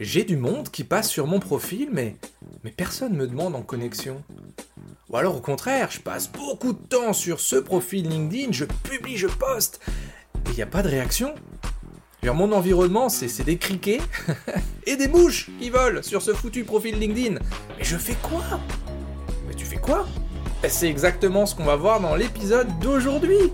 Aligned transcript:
j'ai 0.00 0.24
du 0.24 0.36
monde 0.36 0.70
qui 0.70 0.84
passe 0.84 1.08
sur 1.08 1.26
mon 1.26 1.40
profil, 1.40 1.88
mais, 1.92 2.16
mais 2.64 2.70
personne 2.70 3.14
me 3.14 3.26
demande 3.26 3.54
en 3.54 3.62
connexion. 3.62 4.22
Ou 5.10 5.16
alors 5.16 5.36
au 5.36 5.40
contraire, 5.40 5.90
je 5.90 6.00
passe 6.00 6.30
beaucoup 6.30 6.72
de 6.72 6.78
temps 6.78 7.12
sur 7.12 7.40
ce 7.40 7.56
profil 7.56 8.08
LinkedIn, 8.08 8.52
je 8.52 8.64
publie, 8.64 9.16
je 9.16 9.26
poste, 9.26 9.80
et 10.46 10.50
il 10.50 10.54
n'y 10.56 10.62
a 10.62 10.66
pas 10.66 10.82
de 10.82 10.88
réaction. 10.88 11.34
mon 12.24 12.52
environnement, 12.52 13.08
c'est 13.08 13.44
des 13.44 13.58
criquets 13.58 14.00
et 14.86 14.96
des 14.96 15.08
mouches 15.08 15.50
qui 15.60 15.70
volent 15.70 16.02
sur 16.02 16.22
ce 16.22 16.32
foutu 16.32 16.64
profil 16.64 16.98
LinkedIn. 16.98 17.38
Mais 17.78 17.84
je 17.84 17.96
fais 17.96 18.16
quoi? 18.22 18.42
Mais 19.46 19.54
tu 19.54 19.64
fais 19.64 19.76
quoi? 19.76 20.06
Ben, 20.62 20.70
C'est 20.70 20.88
exactement 20.88 21.46
ce 21.46 21.54
qu'on 21.54 21.64
va 21.64 21.76
voir 21.76 22.00
dans 22.00 22.16
l'épisode 22.16 22.68
d'aujourd'hui. 22.80 23.52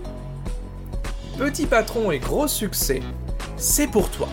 Petit 1.37 1.65
patron 1.65 2.11
et 2.11 2.19
gros 2.19 2.47
succès, 2.47 3.01
c'est 3.57 3.87
pour 3.87 4.09
toi. 4.11 4.29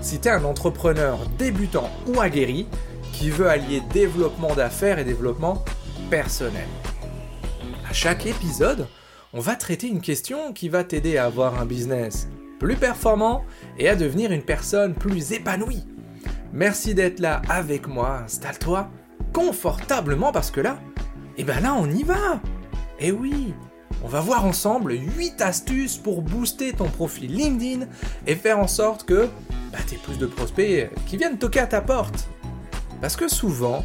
Si 0.00 0.18
tu 0.18 0.28
es 0.28 0.30
un 0.30 0.44
entrepreneur 0.44 1.18
débutant 1.38 1.90
ou 2.06 2.20
aguerri 2.20 2.66
qui 3.12 3.30
veut 3.30 3.48
allier 3.48 3.82
développement 3.92 4.54
d'affaires 4.54 4.98
et 4.98 5.04
développement 5.04 5.62
personnel. 6.08 6.66
À 7.88 7.92
chaque 7.92 8.24
épisode, 8.26 8.86
on 9.32 9.40
va 9.40 9.56
traiter 9.56 9.88
une 9.88 10.00
question 10.00 10.52
qui 10.52 10.68
va 10.68 10.84
t'aider 10.84 11.18
à 11.18 11.26
avoir 11.26 11.60
un 11.60 11.66
business 11.66 12.28
plus 12.58 12.76
performant 12.76 13.44
et 13.78 13.88
à 13.88 13.96
devenir 13.96 14.32
une 14.32 14.42
personne 14.42 14.94
plus 14.94 15.32
épanouie. 15.32 15.84
Merci 16.52 16.94
d'être 16.94 17.20
là 17.20 17.42
avec 17.48 17.86
moi, 17.86 18.22
installe-toi 18.24 18.88
confortablement 19.32 20.32
parce 20.32 20.50
que 20.50 20.60
là, 20.60 20.78
eh 21.36 21.44
ben 21.44 21.60
là 21.60 21.74
on 21.74 21.88
y 21.88 22.02
va. 22.02 22.40
Eh 22.98 23.12
oui, 23.12 23.54
on 24.02 24.08
va 24.08 24.20
voir 24.20 24.44
ensemble 24.44 24.92
8 24.92 25.40
astuces 25.42 25.96
pour 25.96 26.22
booster 26.22 26.72
ton 26.72 26.88
profil 26.88 27.34
LinkedIn 27.34 27.86
et 28.26 28.34
faire 28.34 28.58
en 28.58 28.66
sorte 28.66 29.04
que 29.04 29.28
bah, 29.72 29.78
tu 29.86 29.94
aies 29.94 29.98
plus 29.98 30.18
de 30.18 30.26
prospects 30.26 30.90
qui 31.06 31.16
viennent 31.16 31.38
toquer 31.38 31.60
à 31.60 31.66
ta 31.66 31.80
porte. 31.80 32.28
Parce 33.00 33.16
que 33.16 33.28
souvent, 33.28 33.84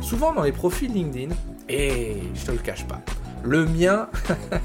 souvent 0.00 0.32
dans 0.32 0.42
les 0.42 0.52
profils 0.52 0.92
LinkedIn, 0.92 1.34
et 1.68 2.16
je 2.34 2.46
te 2.46 2.50
le 2.50 2.58
cache 2.58 2.86
pas, 2.86 3.00
le 3.42 3.66
mien, 3.66 4.08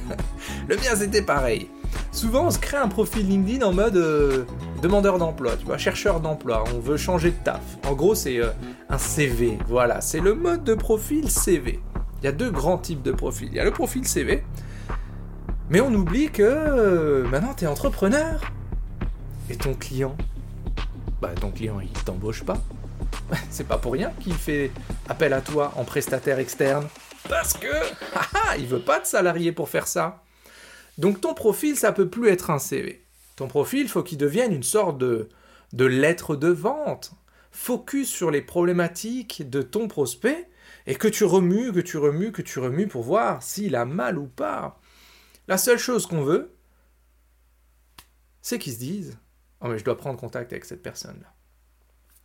le 0.67 0.75
mien 0.75 0.95
c'était 0.95 1.21
pareil. 1.21 1.69
Souvent 2.11 2.45
on 2.45 2.51
se 2.51 2.59
crée 2.59 2.77
un 2.77 2.87
profil 2.87 3.27
LinkedIn 3.27 3.65
en 3.65 3.73
mode 3.73 3.97
euh, 3.97 4.45
demandeur 4.81 5.17
d'emploi, 5.17 5.57
tu 5.57 5.65
vois, 5.65 5.77
chercheur 5.77 6.21
d'emploi, 6.21 6.63
on 6.75 6.79
veut 6.79 6.97
changer 6.97 7.31
de 7.31 7.43
taf. 7.43 7.61
En 7.87 7.93
gros 7.93 8.15
c'est 8.15 8.39
euh, 8.39 8.49
un 8.89 8.97
CV, 8.97 9.57
voilà, 9.67 10.01
c'est 10.01 10.19
le 10.19 10.33
mode 10.33 10.63
de 10.63 10.73
profil 10.73 11.29
CV. 11.29 11.79
Il 12.21 12.25
y 12.25 12.27
a 12.27 12.31
deux 12.31 12.51
grands 12.51 12.77
types 12.77 13.01
de 13.01 13.11
profils. 13.11 13.47
Il 13.49 13.55
y 13.55 13.59
a 13.59 13.63
le 13.63 13.71
profil 13.71 14.05
CV, 14.05 14.43
mais 15.69 15.81
on 15.81 15.93
oublie 15.93 16.29
que 16.29 16.43
euh, 16.43 17.27
maintenant 17.27 17.53
tu 17.53 17.65
es 17.65 17.67
entrepreneur. 17.67 18.41
Et 19.49 19.55
ton 19.55 19.73
client? 19.73 20.15
Bah 21.21 21.31
ton 21.39 21.51
client 21.51 21.79
il 21.79 21.91
t'embauche 22.03 22.43
pas. 22.43 22.57
C'est 23.49 23.67
pas 23.67 23.77
pour 23.77 23.93
rien 23.93 24.11
qu'il 24.19 24.33
fait 24.33 24.71
appel 25.07 25.33
à 25.33 25.41
toi 25.41 25.73
en 25.75 25.83
prestataire 25.83 26.39
externe. 26.39 26.87
Parce 27.27 27.53
que 27.53 27.67
il 28.57 28.67
veut 28.67 28.79
pas 28.79 28.99
de 28.99 29.05
salarié 29.05 29.51
pour 29.51 29.69
faire 29.69 29.87
ça. 29.87 30.23
Donc 30.97 31.21
ton 31.21 31.33
profil, 31.33 31.77
ça 31.77 31.91
peut 31.91 32.09
plus 32.09 32.29
être 32.29 32.49
un 32.49 32.59
CV. 32.59 33.05
Ton 33.35 33.47
profil, 33.47 33.87
faut 33.87 34.03
qu'il 34.03 34.17
devienne 34.17 34.51
une 34.51 34.63
sorte 34.63 34.97
de, 34.97 35.29
de 35.73 35.85
lettre 35.85 36.35
de 36.35 36.49
vente. 36.49 37.13
Focus 37.51 38.09
sur 38.09 38.31
les 38.31 38.41
problématiques 38.41 39.49
de 39.49 39.61
ton 39.61 39.87
prospect 39.87 40.49
et 40.87 40.95
que 40.95 41.07
tu 41.07 41.23
remues, 41.23 41.71
que 41.71 41.79
tu 41.79 41.97
remues, 41.97 42.31
que 42.31 42.41
tu 42.41 42.59
remues 42.59 42.87
pour 42.87 43.03
voir 43.03 43.43
s'il 43.43 43.75
a 43.75 43.85
mal 43.85 44.17
ou 44.17 44.27
pas. 44.27 44.79
La 45.49 45.57
seule 45.57 45.79
chose 45.79 46.05
qu'on 46.05 46.21
veut, 46.21 46.55
c'est 48.39 48.59
qu'ils 48.59 48.73
se 48.73 48.77
disent 48.77 49.17
Oh, 49.61 49.67
mais 49.67 49.79
je 49.79 49.83
dois 49.83 49.97
prendre 49.97 50.19
contact 50.19 50.53
avec 50.53 50.63
cette 50.63 50.83
personne-là. 50.83 51.33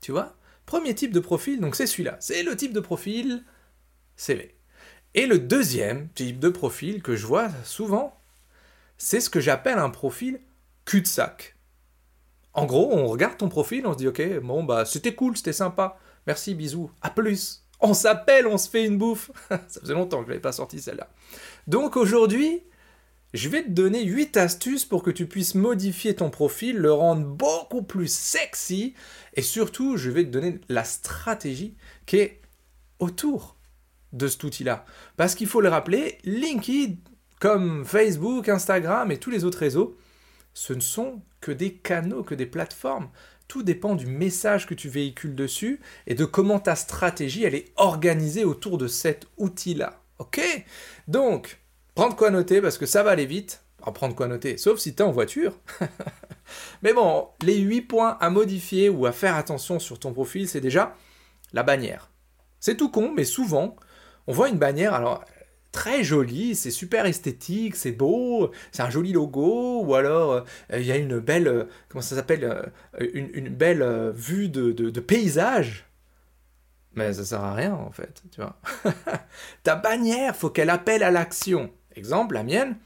Tu 0.03 0.13
vois? 0.13 0.37
Premier 0.67 0.95
type 0.95 1.11
de 1.11 1.21
profil, 1.21 1.59
donc 1.59 1.75
c'est 1.75 1.87
celui-là. 1.87 2.19
C'est 2.21 2.43
le 2.43 2.55
type 2.55 2.75
de 2.75 2.81
profil 2.81 3.43
CV. 4.17 4.55
Et 5.15 5.25
le 5.25 5.39
deuxième 5.39 6.11
type 6.11 6.39
de 6.39 6.51
profil 6.51 7.03
que 7.03 7.17
je 7.17 7.27
vois 7.27 7.49
souvent, 7.65 8.21
c'est 8.99 9.21
ce 9.21 9.31
que 9.31 9.41
j'appelle 9.41 9.79
un 9.79 9.91
profil 9.91 10.39
cul-de-sac. 10.85 11.57
En 12.53 12.67
gros, 12.67 12.93
on 12.93 13.07
regarde 13.07 13.39
ton 13.39 13.49
profil, 13.49 13.87
on 13.87 13.95
se 13.95 13.99
dit 13.99 14.09
ok, 14.09 14.41
bon 14.41 14.65
bah 14.65 14.85
c'était 14.85 15.15
cool, 15.15 15.35
c'était 15.35 15.55
sympa, 15.55 15.99
merci, 16.27 16.55
bisous, 16.55 16.91
à 17.01 17.09
plus. 17.09 17.65
On 17.81 17.95
s'appelle, 17.95 18.47
on 18.47 18.59
se 18.59 18.69
fait 18.69 18.85
une 18.85 18.99
bouffe. 18.99 19.31
Ça 19.49 19.81
faisait 19.81 19.95
longtemps 19.95 20.19
que 20.19 20.27
je 20.27 20.29
n'avais 20.29 20.43
pas 20.43 20.53
sorti 20.53 20.79
celle-là. 20.79 21.09
Donc 21.67 21.97
aujourd'hui, 21.97 22.63
je 23.35 23.49
vais 23.49 23.65
te 23.65 23.71
donner 23.71 24.05
8 24.05 24.37
astuces 24.37 24.85
pour 24.85 25.03
que 25.03 25.11
tu 25.11 25.27
puisses 25.27 25.57
modifier 25.57 26.15
ton 26.15 26.31
profil, 26.31 26.77
le 26.77 26.93
rendre 26.93 27.27
beaucoup 27.27 27.83
plus 27.83 28.11
sexy 28.11 28.95
et 29.35 29.43
surtout, 29.43 29.97
je 29.97 30.09
vais 30.09 30.25
te 30.25 30.31
donner 30.31 30.61
la 30.69 30.85
stratégie 30.85 31.77
qui 32.07 32.19
est 32.19 32.41
autour 33.01 33.57
de 34.13 34.29
cet 34.29 34.45
outil-là. 34.45 34.87
Parce 35.17 35.35
qu'il 35.35 35.49
faut 35.49 35.61
le 35.61 35.69
rappeler, 35.69 36.19
LinkedIn, 36.23 36.95
comme 37.41 37.85
Facebook, 37.85 38.49
Instagram 38.49 39.11
et 39.11 39.19
tous 39.19 39.31
les 39.31 39.45
autres 39.45 39.59
réseaux, 39.59 39.99
ce 40.53 40.73
ne 40.73 40.81
sont 40.81 41.21
que 41.41 41.51
des 41.51 41.75
canaux, 41.75 42.23
que 42.23 42.37
des 42.37 42.47
plateformes. 42.47 43.11
Tout 43.49 43.65
dépend 43.65 43.97
du 43.97 44.07
message 44.07 44.65
que 44.65 44.75
tu 44.75 44.89
véhicules 44.89 45.35
dessus 45.35 45.81
et 46.07 46.15
de 46.15 46.25
comment 46.25 46.61
ta 46.61 46.77
stratégie 46.77 47.43
elle 47.43 47.57
est 47.57 47.73
organisée 47.75 48.45
autour 48.45 48.79
de 48.79 48.87
cet 48.87 49.27
outil-là. 49.39 50.01
Ok? 50.21 50.41
Donc, 51.09 51.59
Prendre 51.95 52.17
quoi 52.17 52.31
noter 52.31 52.61
parce 52.61 52.79
que 52.79 52.87
ça 52.87 53.03
va 53.03 53.11
aller 53.11 53.27
vite. 53.27 53.63
En 53.83 53.93
prendre 53.93 54.15
quoi 54.15 54.29
noter, 54.29 54.57
sauf 54.57 54.79
si 54.79 54.95
tu 54.95 55.03
es 55.03 55.05
en 55.05 55.11
voiture. 55.11 55.53
Mais 56.83 56.95
bon, 56.95 57.29
les 57.43 57.59
8 57.59 57.83
points 57.83 58.17
à 58.19 58.31
modifier 58.31 58.89
ou 58.89 59.05
à 59.05 59.13
faire 59.13 59.35
attention 59.35 59.79
sur 59.79 59.99
ton 59.99 60.13
profil, 60.15 60.49
c'est 60.49 60.63
déjà 60.63 60.97
la 61.53 61.63
bannière. 61.63 62.11
C'est 62.61 62.77
tout 62.77 62.91
con, 62.91 63.13
mais 63.15 63.25
souvent, 63.25 63.77
on 64.27 64.33
voit 64.33 64.49
une 64.49 64.59
bannière, 64.59 64.95
alors 64.95 65.23
très 65.71 66.03
jolie, 66.03 66.55
c'est 66.55 66.71
super 66.71 67.05
esthétique, 67.05 67.77
c'est 67.77 67.93
beau, 67.93 68.53
c'est 68.73 68.83
un 68.83 68.89
joli 68.89 69.13
logo, 69.13 69.83
ou 69.85 69.95
alors 69.95 70.33
euh, 70.33 70.41
il 70.73 70.87
y 70.87 70.93
a 70.93 70.97
une 70.97 71.19
belle, 71.19 71.49
euh, 71.49 71.65
comment 71.89 72.01
ça 72.01 72.17
s'appelle, 72.17 72.45
euh, 72.45 73.07
une, 73.13 73.49
belle 73.51 74.13
vue 74.15 74.49
de, 74.49 74.73
de 74.73 75.01
paysage. 75.01 75.87
Mais 76.95 77.13
ça 77.13 77.25
sert 77.25 77.43
à 77.43 77.55
rien 77.55 77.75
en 77.75 77.91
fait, 77.91 78.23
tu 78.31 78.41
vois. 78.41 78.57
Ta 79.63 79.75
bannière, 79.75 80.37
faut 80.37 80.51
qu'elle 80.51 80.71
appelle 80.71 81.03
à 81.03 81.11
l'action. 81.11 81.71
Exemple, 81.97 82.35
la 82.35 82.43
mienne, 82.43 82.77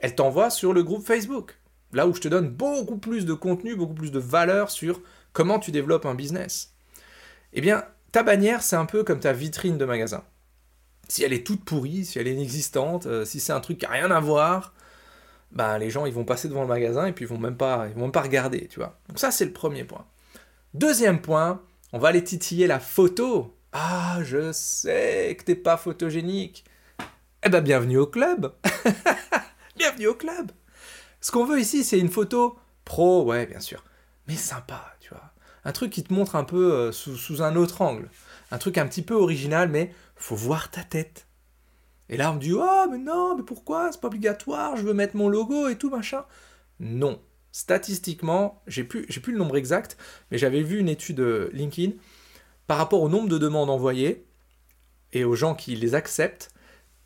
elle 0.00 0.14
t'envoie 0.14 0.50
sur 0.50 0.72
le 0.72 0.82
groupe 0.82 1.06
Facebook. 1.06 1.58
Là 1.92 2.06
où 2.06 2.14
je 2.14 2.20
te 2.20 2.28
donne 2.28 2.50
beaucoup 2.50 2.98
plus 2.98 3.24
de 3.24 3.34
contenu, 3.34 3.74
beaucoup 3.74 3.94
plus 3.94 4.12
de 4.12 4.18
valeur 4.18 4.70
sur 4.70 5.00
comment 5.32 5.58
tu 5.58 5.70
développes 5.70 6.06
un 6.06 6.14
business. 6.14 6.74
Eh 7.52 7.60
bien, 7.60 7.84
ta 8.12 8.22
bannière, 8.22 8.62
c'est 8.62 8.76
un 8.76 8.86
peu 8.86 9.04
comme 9.04 9.20
ta 9.20 9.32
vitrine 9.32 9.78
de 9.78 9.84
magasin. 9.84 10.22
Si 11.08 11.24
elle 11.24 11.32
est 11.32 11.46
toute 11.46 11.64
pourrie, 11.64 12.04
si 12.04 12.18
elle 12.18 12.28
est 12.28 12.34
inexistante, 12.34 13.06
euh, 13.06 13.24
si 13.24 13.40
c'est 13.40 13.52
un 13.52 13.60
truc 13.60 13.78
qui 13.78 13.86
n'a 13.86 13.92
rien 13.92 14.10
à 14.10 14.20
voir, 14.20 14.74
ben, 15.52 15.78
les 15.78 15.90
gens 15.90 16.04
ils 16.04 16.12
vont 16.12 16.24
passer 16.24 16.48
devant 16.48 16.62
le 16.62 16.68
magasin 16.68 17.06
et 17.06 17.12
puis 17.12 17.24
ils 17.24 17.28
vont 17.28 17.38
même 17.38 17.56
pas, 17.56 17.86
ils 17.88 17.94
vont 17.94 18.02
même 18.02 18.12
pas 18.12 18.22
regarder, 18.22 18.68
tu 18.68 18.78
vois. 18.78 18.98
Donc 19.08 19.18
ça 19.18 19.30
c'est 19.30 19.46
le 19.46 19.52
premier 19.52 19.84
point. 19.84 20.04
Deuxième 20.74 21.22
point, 21.22 21.62
on 21.92 21.98
va 21.98 22.08
aller 22.08 22.22
titiller 22.22 22.66
la 22.66 22.80
photo. 22.80 23.56
Ah, 23.72 24.18
je 24.22 24.52
sais 24.52 25.34
que 25.38 25.44
t'es 25.44 25.54
pas 25.54 25.78
photogénique. 25.78 26.64
Eh 27.44 27.50
ben, 27.50 27.60
bienvenue 27.60 27.98
au 27.98 28.06
club 28.08 28.52
Bienvenue 29.76 30.08
au 30.08 30.14
club 30.14 30.50
Ce 31.20 31.30
qu'on 31.30 31.44
veut 31.44 31.60
ici, 31.60 31.84
c'est 31.84 32.00
une 32.00 32.08
photo 32.08 32.58
pro, 32.84 33.22
ouais, 33.22 33.46
bien 33.46 33.60
sûr, 33.60 33.84
mais 34.26 34.34
sympa, 34.34 34.96
tu 34.98 35.10
vois. 35.10 35.32
Un 35.64 35.70
truc 35.70 35.92
qui 35.92 36.02
te 36.02 36.12
montre 36.12 36.34
un 36.34 36.42
peu 36.42 36.72
euh, 36.72 36.90
sous, 36.90 37.40
un 37.40 37.54
autre 37.54 37.80
angle. 37.80 38.10
Un 38.50 38.58
truc 38.58 38.76
un 38.76 38.88
petit 38.88 39.02
peu 39.02 39.14
original, 39.14 39.68
mais 39.68 39.94
faut 40.16 40.34
voir 40.34 40.72
ta 40.72 40.82
tête. 40.82 41.28
Et 42.08 42.16
là, 42.16 42.32
on 42.32 42.34
me 42.34 42.40
dit, 42.40 42.52
oh, 42.54 42.86
mais 42.90 42.98
non, 42.98 43.36
mais 43.36 43.44
pourquoi? 43.44 43.92
C'est 43.92 44.00
pas 44.00 44.08
obligatoire, 44.08 44.76
je 44.76 44.82
veux 44.82 44.94
mettre 44.94 45.14
mon 45.14 45.28
logo 45.28 45.68
et 45.68 45.78
tout, 45.78 45.90
machin. 45.90 46.24
Non. 46.80 47.22
Statistiquement, 47.52 48.62
j'ai 48.66 48.82
plus, 48.82 49.06
j'ai 49.08 49.20
plus 49.20 49.32
le 49.32 49.38
nombre 49.38 49.56
exact, 49.56 49.96
mais 50.32 50.38
j'avais 50.38 50.62
vu 50.62 50.80
une 50.80 50.88
étude 50.88 51.20
euh, 51.20 51.50
LinkedIn 51.52 51.92
par 52.66 52.78
rapport 52.78 53.00
au 53.00 53.08
nombre 53.08 53.28
de 53.28 53.38
demandes 53.38 53.70
envoyées 53.70 54.26
et 55.12 55.22
aux 55.22 55.36
gens 55.36 55.54
qui 55.54 55.76
les 55.76 55.94
acceptent 55.94 56.50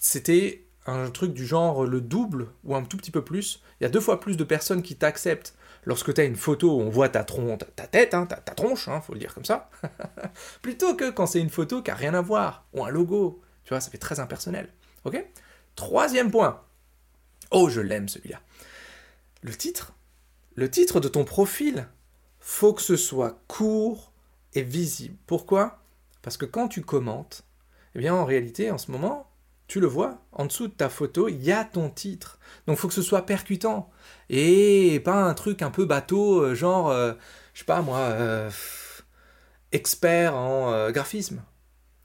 c'était 0.02 0.66
un 0.84 1.10
truc 1.10 1.32
du 1.32 1.46
genre 1.46 1.84
le 1.84 2.00
double 2.00 2.48
ou 2.64 2.74
un 2.74 2.82
tout 2.82 2.96
petit 2.96 3.12
peu 3.12 3.24
plus. 3.24 3.62
Il 3.80 3.84
y 3.84 3.86
a 3.86 3.88
deux 3.88 4.00
fois 4.00 4.18
plus 4.18 4.36
de 4.36 4.42
personnes 4.42 4.82
qui 4.82 4.96
t'acceptent 4.96 5.54
lorsque 5.84 6.12
tu 6.12 6.20
as 6.20 6.24
une 6.24 6.34
photo 6.34 6.76
où 6.76 6.80
on 6.80 6.90
voit 6.90 7.08
ta, 7.08 7.22
ta 7.22 7.86
tête, 7.86 8.12
hein, 8.12 8.26
ta, 8.26 8.36
tronche, 8.36 8.88
hein, 8.88 9.00
faut 9.00 9.12
le 9.12 9.20
dire 9.20 9.32
comme 9.32 9.44
ça, 9.44 9.70
plutôt 10.62 10.96
que 10.96 11.08
quand 11.10 11.26
c'est 11.26 11.40
une 11.40 11.50
photo 11.50 11.82
qui 11.82 11.90
n'a 11.90 11.96
rien 11.96 12.14
à 12.14 12.20
voir, 12.20 12.66
ou 12.74 12.84
un 12.84 12.90
logo. 12.90 13.40
Tu 13.64 13.68
vois, 13.68 13.80
ça 13.80 13.92
fait 13.92 13.98
très 13.98 14.18
impersonnel. 14.18 14.68
Ok? 15.04 15.24
Troisième 15.76 16.32
point. 16.32 16.60
Oh, 17.52 17.68
je 17.68 17.80
l'aime 17.80 18.08
celui-là. 18.08 18.40
Le 19.42 19.54
titre. 19.54 19.92
Le 20.56 20.68
titre 20.68 20.98
de 20.98 21.06
ton 21.06 21.24
profil, 21.24 21.86
faut 22.40 22.72
que 22.72 22.82
ce 22.82 22.96
soit 22.96 23.40
court 23.46 24.12
et 24.54 24.62
visible. 24.62 25.16
Pourquoi? 25.26 25.78
Parce 26.22 26.36
que 26.36 26.44
quand 26.44 26.66
tu 26.66 26.82
commentes, 26.82 27.44
eh 27.94 28.00
bien 28.00 28.14
en 28.14 28.24
réalité, 28.24 28.72
en 28.72 28.78
ce 28.78 28.90
moment, 28.90 29.31
tu 29.72 29.80
le 29.80 29.86
vois, 29.86 30.22
en 30.32 30.44
dessous 30.44 30.68
de 30.68 30.74
ta 30.74 30.90
photo, 30.90 31.28
il 31.28 31.42
y 31.42 31.50
a 31.50 31.64
ton 31.64 31.88
titre. 31.88 32.38
Donc 32.66 32.76
faut 32.76 32.88
que 32.88 32.92
ce 32.92 33.00
soit 33.00 33.24
percutant. 33.24 33.90
Et 34.28 35.00
pas 35.02 35.14
un 35.14 35.32
truc 35.32 35.62
un 35.62 35.70
peu 35.70 35.86
bateau, 35.86 36.42
euh, 36.42 36.54
genre, 36.54 36.90
euh, 36.90 37.14
je 37.54 37.60
sais 37.60 37.64
pas 37.64 37.80
moi, 37.80 38.00
euh, 38.00 38.50
expert 39.72 40.36
en 40.36 40.90
graphisme. 40.90 41.42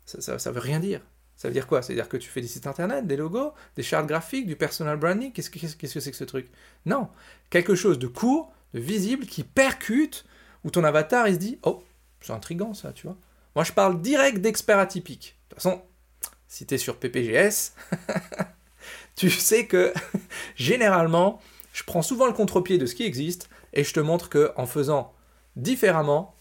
Ça, 0.05 0.39
ça, 0.39 0.51
veut 0.51 0.61
rien 0.61 0.79
dire. 0.79 1.01
Ça 1.35 1.49
veut 1.49 1.53
dire 1.53 1.67
quoi? 1.67 1.81
Ça 1.81 1.89
veut 1.89 1.95
dire 1.95 2.07
que 2.07 2.15
tu 2.15 2.29
fais 2.29 2.39
des 2.39 2.47
sites 2.47 2.67
internet, 2.67 3.05
des 3.05 3.17
logos, 3.17 3.51
des 3.75 3.83
charts 3.83 4.07
graphiques, 4.07 4.47
du 4.47 4.55
personal 4.55 4.95
branding? 4.95 5.33
Qu'est-ce 5.33 5.49
que 5.49 5.59
c'est 5.59 5.67
-ce 5.67 6.09
que, 6.09 6.15
ce 6.15 6.23
truc? 6.23 6.49
Non. 6.85 7.09
Quelque 7.49 7.75
chose 7.75 7.99
de 7.99 8.07
court, 8.07 8.53
de 8.75 8.79
visible, 8.79 9.25
qui 9.25 9.43
percute, 9.43 10.23
où 10.63 10.71
ton 10.71 10.85
avatar, 10.85 11.27
il 11.27 11.33
se 11.33 11.39
dit 11.39 11.59
Oh, 11.63 11.83
c'est 12.21 12.31
intriguant 12.31 12.73
ça, 12.73 12.93
tu 12.93 13.07
vois. 13.07 13.17
Moi, 13.55 13.65
je 13.65 13.73
parle 13.73 14.01
direct 14.01 14.37
d'expert 14.37 14.79
atypique. 14.79 15.35
De 15.49 15.55
toute 15.55 15.63
façon, 15.63 15.81
si 16.47 16.65
tu 16.65 16.75
es 16.75 16.77
sur 16.77 16.97
PPGS, 16.97 17.73
tu 19.15 19.29
sais 19.29 19.65
que 19.65 19.93
généralement, 20.55 21.41
je 21.73 21.83
prends 21.83 22.01
souvent 22.01 22.27
le 22.27 22.33
contre-pied 22.33 22.77
de 22.77 22.85
ce 22.85 22.95
qui 22.95 23.03
existe 23.03 23.49
et 23.73 23.83
je 23.83 23.93
te 23.93 23.99
montre 23.99 24.29
que 24.29 24.51
en 24.55 24.65
faisant 24.65 25.13
différemment, 25.55 26.35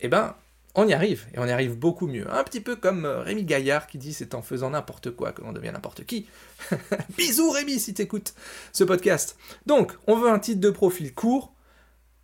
eh 0.00 0.08
ben, 0.08 0.34
on 0.74 0.86
y 0.86 0.92
arrive, 0.92 1.26
et 1.34 1.38
on 1.38 1.46
y 1.46 1.50
arrive 1.50 1.76
beaucoup 1.76 2.06
mieux. 2.06 2.32
Un 2.32 2.44
petit 2.44 2.60
peu 2.60 2.76
comme 2.76 3.04
euh, 3.04 3.22
Rémi 3.22 3.44
Gaillard 3.44 3.86
qui 3.86 3.98
dit 3.98 4.12
c'est 4.12 4.34
en 4.34 4.42
faisant 4.42 4.70
n'importe 4.70 5.10
quoi 5.10 5.32
que 5.32 5.42
l'on 5.42 5.52
devient 5.52 5.72
n'importe 5.72 6.04
qui. 6.04 6.26
Bisous 7.16 7.50
Rémi 7.50 7.80
si 7.80 7.94
t'écoutes 7.94 8.34
ce 8.72 8.84
podcast. 8.84 9.36
Donc, 9.66 9.92
on 10.06 10.16
veut 10.16 10.30
un 10.30 10.38
titre 10.38 10.60
de 10.60 10.70
profil 10.70 11.14
court. 11.14 11.52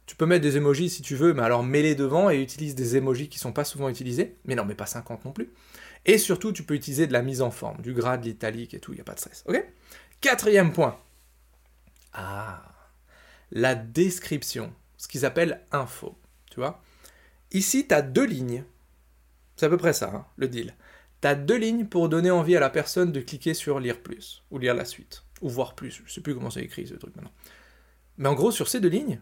Tu 0.06 0.14
peux 0.16 0.26
mettre 0.26 0.42
des 0.42 0.56
emojis 0.56 0.90
si 0.90 1.02
tu 1.02 1.16
veux, 1.16 1.32
mais 1.32 1.42
alors 1.42 1.64
mets-les 1.64 1.94
devant 1.94 2.30
et 2.30 2.40
utilise 2.40 2.74
des 2.74 2.96
emojis 2.96 3.28
qui 3.28 3.38
sont 3.38 3.52
pas 3.52 3.64
souvent 3.64 3.88
utilisés. 3.88 4.36
Mais 4.44 4.54
non, 4.54 4.64
mais 4.64 4.74
pas 4.74 4.86
50 4.86 5.24
non 5.24 5.32
plus. 5.32 5.50
Et 6.06 6.18
surtout, 6.18 6.52
tu 6.52 6.62
peux 6.64 6.74
utiliser 6.74 7.06
de 7.06 7.12
la 7.12 7.22
mise 7.22 7.40
en 7.40 7.50
forme, 7.50 7.80
du 7.80 7.94
gras, 7.94 8.18
de 8.18 8.24
l'italique 8.24 8.74
et 8.74 8.80
tout, 8.80 8.92
il 8.92 8.96
n'y 8.96 9.00
a 9.00 9.04
pas 9.04 9.14
de 9.14 9.20
stress. 9.20 9.44
Ok? 9.46 9.64
Quatrième 10.20 10.72
point. 10.72 10.98
Ah, 12.12 12.62
la 13.50 13.74
description, 13.74 14.72
ce 14.96 15.08
qu'ils 15.08 15.24
appellent 15.24 15.60
info. 15.72 16.18
Tu 16.50 16.56
vois? 16.56 16.82
Ici, 17.52 17.86
tu 17.86 17.94
as 17.94 18.02
deux 18.02 18.26
lignes. 18.26 18.64
C'est 19.56 19.66
à 19.66 19.68
peu 19.68 19.76
près 19.76 19.92
ça, 19.92 20.10
hein, 20.14 20.26
le 20.36 20.48
deal. 20.48 20.74
Tu 21.22 21.28
as 21.28 21.34
deux 21.34 21.56
lignes 21.56 21.86
pour 21.86 22.08
donner 22.08 22.30
envie 22.30 22.56
à 22.56 22.60
la 22.60 22.70
personne 22.70 23.12
de 23.12 23.20
cliquer 23.20 23.54
sur 23.54 23.80
lire 23.80 24.02
plus, 24.02 24.42
ou 24.50 24.58
lire 24.58 24.74
la 24.74 24.84
suite, 24.84 25.24
ou 25.40 25.48
voir 25.48 25.74
plus. 25.74 26.02
Je 26.04 26.12
sais 26.12 26.20
plus 26.20 26.34
comment 26.34 26.50
c'est 26.50 26.62
écrit 26.62 26.86
ce 26.86 26.94
truc 26.94 27.14
maintenant. 27.16 27.32
Mais 28.18 28.28
en 28.28 28.34
gros, 28.34 28.50
sur 28.50 28.68
ces 28.68 28.80
deux 28.80 28.88
lignes, 28.88 29.20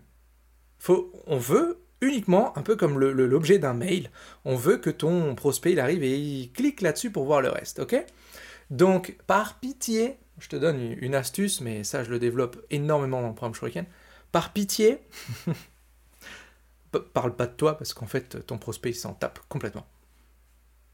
faut, 0.78 1.12
on 1.26 1.36
veut 1.36 1.81
uniquement, 2.02 2.56
un 2.58 2.62
peu 2.62 2.76
comme 2.76 2.98
l'objet 2.98 3.58
d'un 3.58 3.72
mail, 3.72 4.10
on 4.44 4.56
veut 4.56 4.76
que 4.76 4.90
ton 4.90 5.34
prospect 5.34 5.72
il 5.72 5.80
arrive 5.80 6.02
et 6.02 6.18
il 6.18 6.52
clique 6.52 6.82
là-dessus 6.82 7.10
pour 7.10 7.24
voir 7.24 7.40
le 7.40 7.48
reste, 7.48 7.78
ok? 7.78 8.04
Donc, 8.70 9.16
par 9.26 9.60
pitié, 9.60 10.18
je 10.38 10.48
te 10.48 10.56
donne 10.56 10.96
une 11.00 11.14
astuce, 11.14 11.60
mais 11.60 11.84
ça 11.84 12.04
je 12.04 12.10
le 12.10 12.18
développe 12.18 12.62
énormément 12.70 13.22
dans 13.22 13.28
le 13.28 13.34
programme 13.34 13.54
Shuriken. 13.54 13.86
Par 14.32 14.52
pitié, 14.52 15.00
parle 17.14 17.36
pas 17.36 17.46
de 17.46 17.52
toi 17.52 17.78
parce 17.78 17.94
qu'en 17.94 18.06
fait 18.06 18.46
ton 18.46 18.58
prospect 18.58 18.90
il 18.90 18.94
s'en 18.94 19.14
tape 19.14 19.38
complètement. 19.48 19.86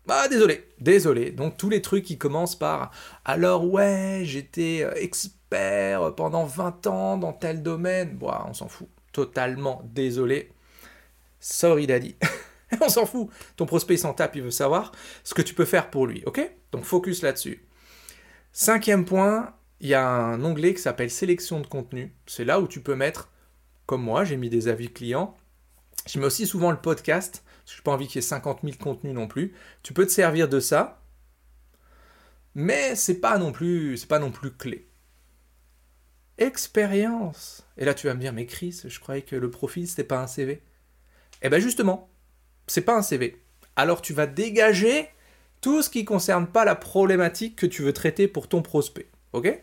Ah 0.09 0.27
désolé, 0.29 0.69
désolé. 0.81 1.31
Donc 1.33 1.57
tous 1.57 1.69
les 1.69 1.83
trucs 1.83 2.05
qui 2.05 2.19
commencent 2.19 2.59
par 2.59 2.91
alors 3.25 3.65
ouais, 3.71 4.23
j'étais 4.25 4.83
euh, 4.83 4.93
expert 4.95 6.15
pendant 6.15 6.45
20 6.45 6.87
ans 6.87 7.19
dans 7.19 7.33
tel 7.33 7.63
domaine, 7.63 8.17
bon, 8.17 8.33
on 8.47 8.55
s'en 8.55 8.69
fout. 8.69 8.89
Totalement 9.13 9.83
désolé. 9.85 10.53
Sorry 11.41 11.87
daddy. 11.87 12.17
on 12.81 12.89
s'en 12.89 13.07
fout. 13.07 13.29
Ton 13.57 13.67
prospect 13.67 13.97
s'en 13.97 14.15
tape, 14.15 14.37
il 14.37 14.43
veut 14.43 14.51
savoir 14.51 14.93
ce 15.25 15.35
que 15.35 15.43
tu 15.43 15.55
peux 15.55 15.65
faire 15.65 15.91
pour 15.91 16.07
lui, 16.07 16.23
ok? 16.27 16.41
Donc 16.73 16.85
focus 16.85 17.23
là-dessus. 17.23 17.67
Cinquième 18.53 19.05
point, 19.05 19.55
il 19.81 19.89
y 19.89 19.95
a 19.95 20.07
un 20.07 20.43
onglet 20.45 20.75
qui 20.75 20.83
s'appelle 20.83 21.11
sélection 21.11 21.61
de 21.61 21.67
contenu. 21.67 22.15
C'est 22.27 22.45
là 22.45 22.61
où 22.61 22.69
tu 22.69 22.81
peux 22.81 22.95
mettre, 22.95 23.31
comme 23.87 24.03
moi, 24.03 24.25
j'ai 24.25 24.37
mis 24.37 24.51
des 24.51 24.69
avis 24.69 24.93
clients, 24.93 25.37
je 26.07 26.19
mets 26.19 26.27
aussi 26.27 26.47
souvent 26.47 26.71
le 26.71 26.81
podcast, 26.81 27.43
parce 27.45 27.71
que 27.71 27.77
je 27.77 27.81
n'ai 27.81 27.85
pas 27.85 27.93
envie 27.93 28.07
qu'il 28.07 28.17
y 28.17 28.19
ait 28.19 28.23
50 28.23 28.61
000 28.65 28.77
contenus 28.79 29.15
non 29.15 29.29
plus. 29.29 29.55
Tu 29.83 29.93
peux 29.93 30.07
te 30.07 30.13
servir 30.13 30.49
de 30.49 30.61
ça, 30.61 31.03
mais 32.55 32.97
c'est 32.97 33.21
pas 33.21 33.39
non 33.39 33.53
plus, 33.53 33.97
c'est 33.99 34.09
pas 34.09 34.19
non 34.19 34.31
plus 34.31 34.51
clé. 34.53 34.89
Expérience. 36.39 37.67
Et 37.77 37.85
là, 37.85 37.95
tu 37.95 38.07
vas 38.07 38.15
me 38.15 38.21
dire, 38.21 38.33
mais 38.33 38.47
Chris, 38.47 38.83
je 38.85 39.01
croyais 39.01 39.23
que 39.23 39.37
le 39.37 39.51
profil 39.51 39.87
c'était 39.87 40.05
pas 40.05 40.23
un 40.23 40.27
CV. 40.27 40.63
Eh 41.43 41.49
bien 41.49 41.59
justement, 41.59 42.09
c'est 42.67 42.83
pas 42.83 42.97
un 42.97 43.03
CV. 43.03 43.41
Alors 43.77 44.03
tu 44.03 44.13
vas 44.13 44.27
dégager 44.27 45.09
tout 45.61 45.83
ce 45.83 45.91
qui 45.91 46.05
concerne 46.05 46.47
pas 46.47 46.65
la 46.65 46.75
problématique 46.75 47.57
que 47.57 47.67
tu 47.67 47.83
veux 47.83 47.93
traiter 47.93 48.29
pour 48.29 48.49
ton 48.49 48.63
prospect. 48.63 49.09
Ok? 49.33 49.61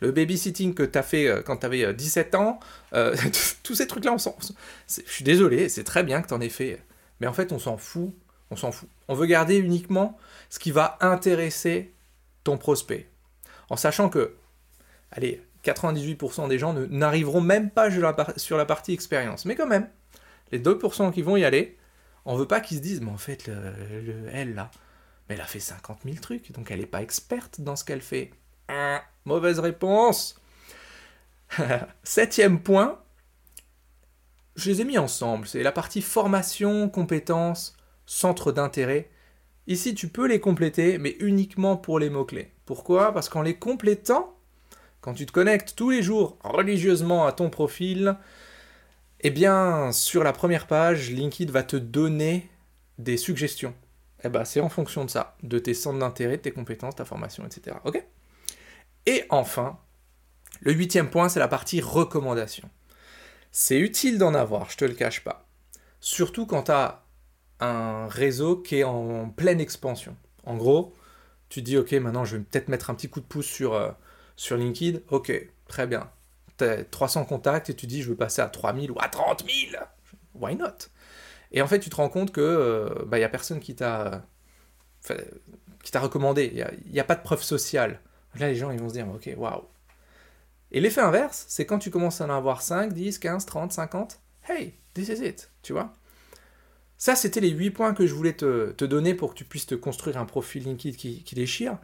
Le 0.00 0.12
babysitting 0.12 0.74
que 0.74 0.84
tu 0.84 0.96
as 0.96 1.02
fait 1.02 1.26
euh, 1.26 1.42
quand 1.42 1.58
tu 1.58 1.66
avais 1.66 1.92
17 1.92 2.34
ans, 2.34 2.60
euh, 2.92 3.16
tous 3.62 3.74
ces 3.74 3.86
trucs-là, 3.86 4.12
on 4.12 4.18
s'en... 4.18 4.36
Je 4.88 5.02
suis 5.10 5.24
désolé, 5.24 5.68
c'est 5.68 5.84
très 5.84 6.04
bien 6.04 6.22
que 6.22 6.28
tu 6.28 6.34
en 6.34 6.40
aies 6.40 6.48
fait, 6.48 6.80
mais 7.20 7.26
en 7.26 7.32
fait, 7.32 7.50
on 7.52 7.58
s'en 7.58 7.76
fout, 7.76 8.14
on 8.50 8.56
s'en 8.56 8.70
fout. 8.70 8.88
On 9.08 9.14
veut 9.14 9.26
garder 9.26 9.56
uniquement 9.56 10.16
ce 10.50 10.58
qui 10.58 10.70
va 10.70 10.98
intéresser 11.00 11.92
ton 12.44 12.58
prospect. 12.58 13.08
En 13.70 13.76
sachant 13.76 14.08
que, 14.08 14.34
allez, 15.10 15.42
98% 15.64 16.48
des 16.48 16.58
gens 16.58 16.72
n'arriveront 16.72 17.40
même 17.40 17.70
pas 17.70 17.90
sur 18.36 18.56
la 18.56 18.64
partie 18.64 18.92
expérience. 18.92 19.44
Mais 19.44 19.56
quand 19.56 19.66
même, 19.66 19.88
les 20.52 20.60
2% 20.60 21.12
qui 21.12 21.22
vont 21.22 21.36
y 21.36 21.44
aller, 21.44 21.76
on 22.24 22.36
veut 22.36 22.46
pas 22.46 22.60
qu'ils 22.60 22.78
se 22.78 22.82
disent, 22.82 23.00
mais 23.00 23.10
en 23.10 23.18
fait, 23.18 23.50
elle 24.32 24.54
là, 24.54 24.70
mais 25.28 25.34
elle 25.34 25.40
a 25.40 25.46
fait 25.46 25.60
50 25.60 26.00
000 26.04 26.16
trucs, 26.16 26.52
donc 26.52 26.70
elle 26.70 26.80
n'est 26.80 26.86
pas 26.86 27.02
experte 27.02 27.60
dans 27.60 27.76
ce 27.76 27.84
qu'elle 27.84 28.02
fait. 28.02 28.30
Mauvaise 29.24 29.58
réponse. 29.58 30.40
Septième 32.02 32.60
point, 32.60 32.98
je 34.56 34.70
les 34.70 34.80
ai 34.80 34.84
mis 34.84 34.98
ensemble. 34.98 35.46
C'est 35.46 35.62
la 35.62 35.72
partie 35.72 36.02
formation, 36.02 36.88
compétences, 36.88 37.76
centre 38.06 38.52
d'intérêt. 38.52 39.10
Ici, 39.66 39.94
tu 39.94 40.08
peux 40.08 40.26
les 40.26 40.40
compléter, 40.40 40.98
mais 40.98 41.16
uniquement 41.20 41.76
pour 41.76 41.98
les 41.98 42.10
mots-clés. 42.10 42.52
Pourquoi? 42.64 43.12
Parce 43.12 43.28
qu'en 43.28 43.42
les 43.42 43.56
complétant, 43.56 44.34
quand 45.00 45.14
tu 45.14 45.26
te 45.26 45.32
connectes 45.32 45.74
tous 45.76 45.90
les 45.90 46.02
jours 46.02 46.38
religieusement 46.42 47.26
à 47.26 47.32
ton 47.32 47.50
profil, 47.50 48.16
eh 49.20 49.30
bien, 49.30 49.92
sur 49.92 50.22
la 50.24 50.32
première 50.32 50.66
page, 50.66 51.10
LinkedIn 51.10 51.50
va 51.50 51.62
te 51.62 51.76
donner 51.76 52.48
des 52.98 53.16
suggestions. 53.16 53.74
Eh 54.24 54.28
ben, 54.28 54.44
c'est 54.44 54.60
en 54.60 54.68
fonction 54.68 55.04
de 55.04 55.10
ça, 55.10 55.36
de 55.42 55.58
tes 55.58 55.74
centres 55.74 55.98
d'intérêt, 55.98 56.38
tes 56.38 56.50
compétences, 56.52 56.96
ta 56.96 57.04
formation, 57.04 57.44
etc. 57.46 57.76
Ok? 57.84 58.04
Et 59.06 59.24
enfin, 59.30 59.78
le 60.60 60.72
huitième 60.72 61.10
point, 61.10 61.28
c'est 61.28 61.40
la 61.40 61.48
partie 61.48 61.80
recommandation. 61.80 62.68
C'est 63.52 63.78
utile 63.78 64.18
d'en 64.18 64.34
avoir, 64.34 64.70
je 64.70 64.76
te 64.76 64.84
le 64.84 64.94
cache 64.94 65.24
pas. 65.24 65.48
Surtout 66.00 66.46
quand 66.46 66.64
tu 66.64 66.72
as 66.72 67.04
un 67.60 68.06
réseau 68.08 68.56
qui 68.56 68.76
est 68.78 68.84
en 68.84 69.30
pleine 69.30 69.60
expansion. 69.60 70.16
En 70.44 70.56
gros, 70.56 70.94
tu 71.48 71.62
dis, 71.62 71.76
ok, 71.76 71.92
maintenant 71.92 72.24
je 72.24 72.36
vais 72.36 72.42
peut-être 72.42 72.68
mettre 72.68 72.90
un 72.90 72.94
petit 72.94 73.08
coup 73.08 73.20
de 73.20 73.26
pouce 73.26 73.46
sur, 73.46 73.74
euh, 73.74 73.90
sur 74.36 74.56
LinkedIn. 74.56 75.00
Ok, 75.10 75.32
très 75.66 75.86
bien. 75.86 76.10
Tu 76.58 76.64
as 76.64 76.84
300 76.84 77.24
contacts 77.24 77.70
et 77.70 77.74
tu 77.74 77.86
dis, 77.86 78.02
je 78.02 78.10
veux 78.10 78.16
passer 78.16 78.42
à 78.42 78.48
3000 78.48 78.90
ou 78.90 78.96
à 79.00 79.08
30 79.08 79.44
000. 79.70 79.82
Why 80.34 80.56
not? 80.56 80.88
Et 81.52 81.62
en 81.62 81.66
fait, 81.66 81.80
tu 81.80 81.90
te 81.90 81.96
rends 81.96 82.08
compte 82.08 82.32
que 82.32 82.40
il 82.40 82.44
euh, 82.44 83.02
n'y 83.04 83.06
bah, 83.06 83.16
a 83.24 83.28
personne 83.28 83.60
qui 83.60 83.74
t'a 83.74 84.24
qui 85.82 85.92
t'a 85.92 86.00
recommandé. 86.00 86.50
Il 86.52 86.92
n'y 86.92 86.98
a, 86.98 87.02
a, 87.02 87.06
pas 87.06 87.14
de 87.14 87.22
preuve 87.22 87.42
sociale. 87.42 88.00
Là, 88.38 88.48
les 88.48 88.56
gens, 88.56 88.70
ils 88.70 88.80
vont 88.80 88.88
se 88.88 88.94
dire, 88.94 89.08
ok, 89.08 89.30
waouh. 89.36 89.64
Et 90.70 90.80
l'effet 90.80 91.00
inverse, 91.00 91.46
c'est 91.48 91.64
quand 91.64 91.78
tu 91.78 91.90
commences 91.90 92.20
à 92.20 92.26
en 92.26 92.30
avoir 92.30 92.60
5, 92.60 92.92
10, 92.92 93.18
15, 93.18 93.46
30, 93.46 93.72
50, 93.72 94.20
hey, 94.48 94.74
this 94.92 95.08
is 95.08 95.26
it, 95.26 95.50
tu 95.62 95.72
vois. 95.72 95.92
Ça, 96.98 97.14
c'était 97.16 97.40
les 97.40 97.50
8 97.50 97.70
points 97.70 97.94
que 97.94 98.06
je 98.06 98.14
voulais 98.14 98.34
te, 98.34 98.84
donner 98.84 99.14
pour 99.14 99.30
que 99.30 99.38
tu 99.38 99.44
puisses 99.44 99.66
te 99.66 99.74
construire 99.74 100.18
un 100.18 100.26
profil 100.26 100.64
LinkedIn 100.64 100.96
qui, 100.96 101.22
qui 101.22 101.34
déchire. 101.34 101.78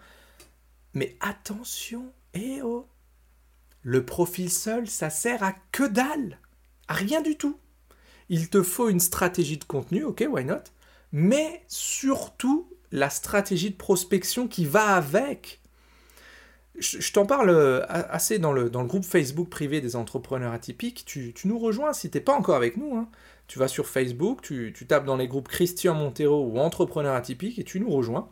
Mais 0.93 1.17
attention, 1.21 2.13
eh 2.35 2.61
oh, 2.63 2.87
le 3.85 4.05
profil 4.05 4.51
seul, 4.51 4.89
ça 4.89 5.11
sert 5.11 5.45
à 5.45 5.55
que 5.71 5.85
dalle, 5.85 6.39
à 6.89 6.95
rien 6.95 7.23
du 7.23 7.37
tout. 7.37 7.59
Il 8.29 8.49
te 8.49 8.63
faut 8.63 8.89
une 8.89 9.01
stratégie 9.01 9.59
de 9.59 9.65
contenu, 9.65 10.03
ok, 10.03 10.25
why 10.29 10.45
not, 10.45 10.65
mais 11.13 11.63
surtout 11.69 12.69
la 12.91 13.11
stratégie 13.11 13.71
de 13.71 13.77
prospection 13.77 14.49
qui 14.49 14.65
va 14.65 14.97
avec 14.97 15.61
je, 16.79 17.13
t'en 17.13 17.25
parle 17.25 17.51
euh, 17.51 17.83
assez 17.89 18.39
dans 18.39 18.53
le, 18.53 18.69
groupe 18.69 19.05
Facebook 19.05 19.49
privé 19.49 19.81
des 19.81 19.97
entrepreneurs 19.97 20.53
atypiques. 20.53 21.05
Tu, 21.07 21.33
nous 21.45 21.59
rejoins 21.59 21.93
si 21.93 22.11
tu 22.11 22.19
n'es 22.19 22.25
pas 22.25 22.35
encore 22.35 22.57
avec 22.57 22.77
nous. 22.77 22.97
Hein. 22.97 23.09
Tu 23.47 23.59
vas 23.59 23.69
sur 23.69 23.87
Facebook, 23.87 24.41
tu, 24.43 24.73
tapes 24.89 25.05
dans 25.05 25.17
les 25.17 25.29
groupes 25.29 25.49
Christian 25.49 25.95
Montero 25.95 26.47
ou 26.47 26.59
Entrepreneur 26.59 27.15
atypique 27.15 27.59
et 27.59 27.65
tu 27.65 27.79
nous 27.79 27.91
rejoins. 27.91 28.29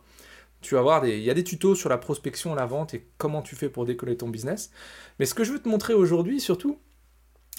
Tu 0.63 0.75
vas 0.75 0.81
voir, 0.81 1.05
il 1.05 1.19
y 1.19 1.29
a 1.29 1.33
des 1.33 1.43
tutos 1.43 1.75
sur 1.75 1.89
la 1.89 1.97
prospection, 1.97 2.55
la 2.55 2.65
vente 2.65 2.93
et 2.93 3.07
comment 3.17 3.41
tu 3.41 3.55
fais 3.55 3.69
pour 3.69 3.85
décoller 3.85 4.17
ton 4.17 4.29
business. 4.29 4.71
Mais 5.19 5.25
ce 5.25 5.35
que 5.35 5.43
je 5.43 5.51
veux 5.51 5.59
te 5.59 5.69
montrer 5.69 5.93
aujourd'hui 5.93 6.39
surtout, 6.39 6.79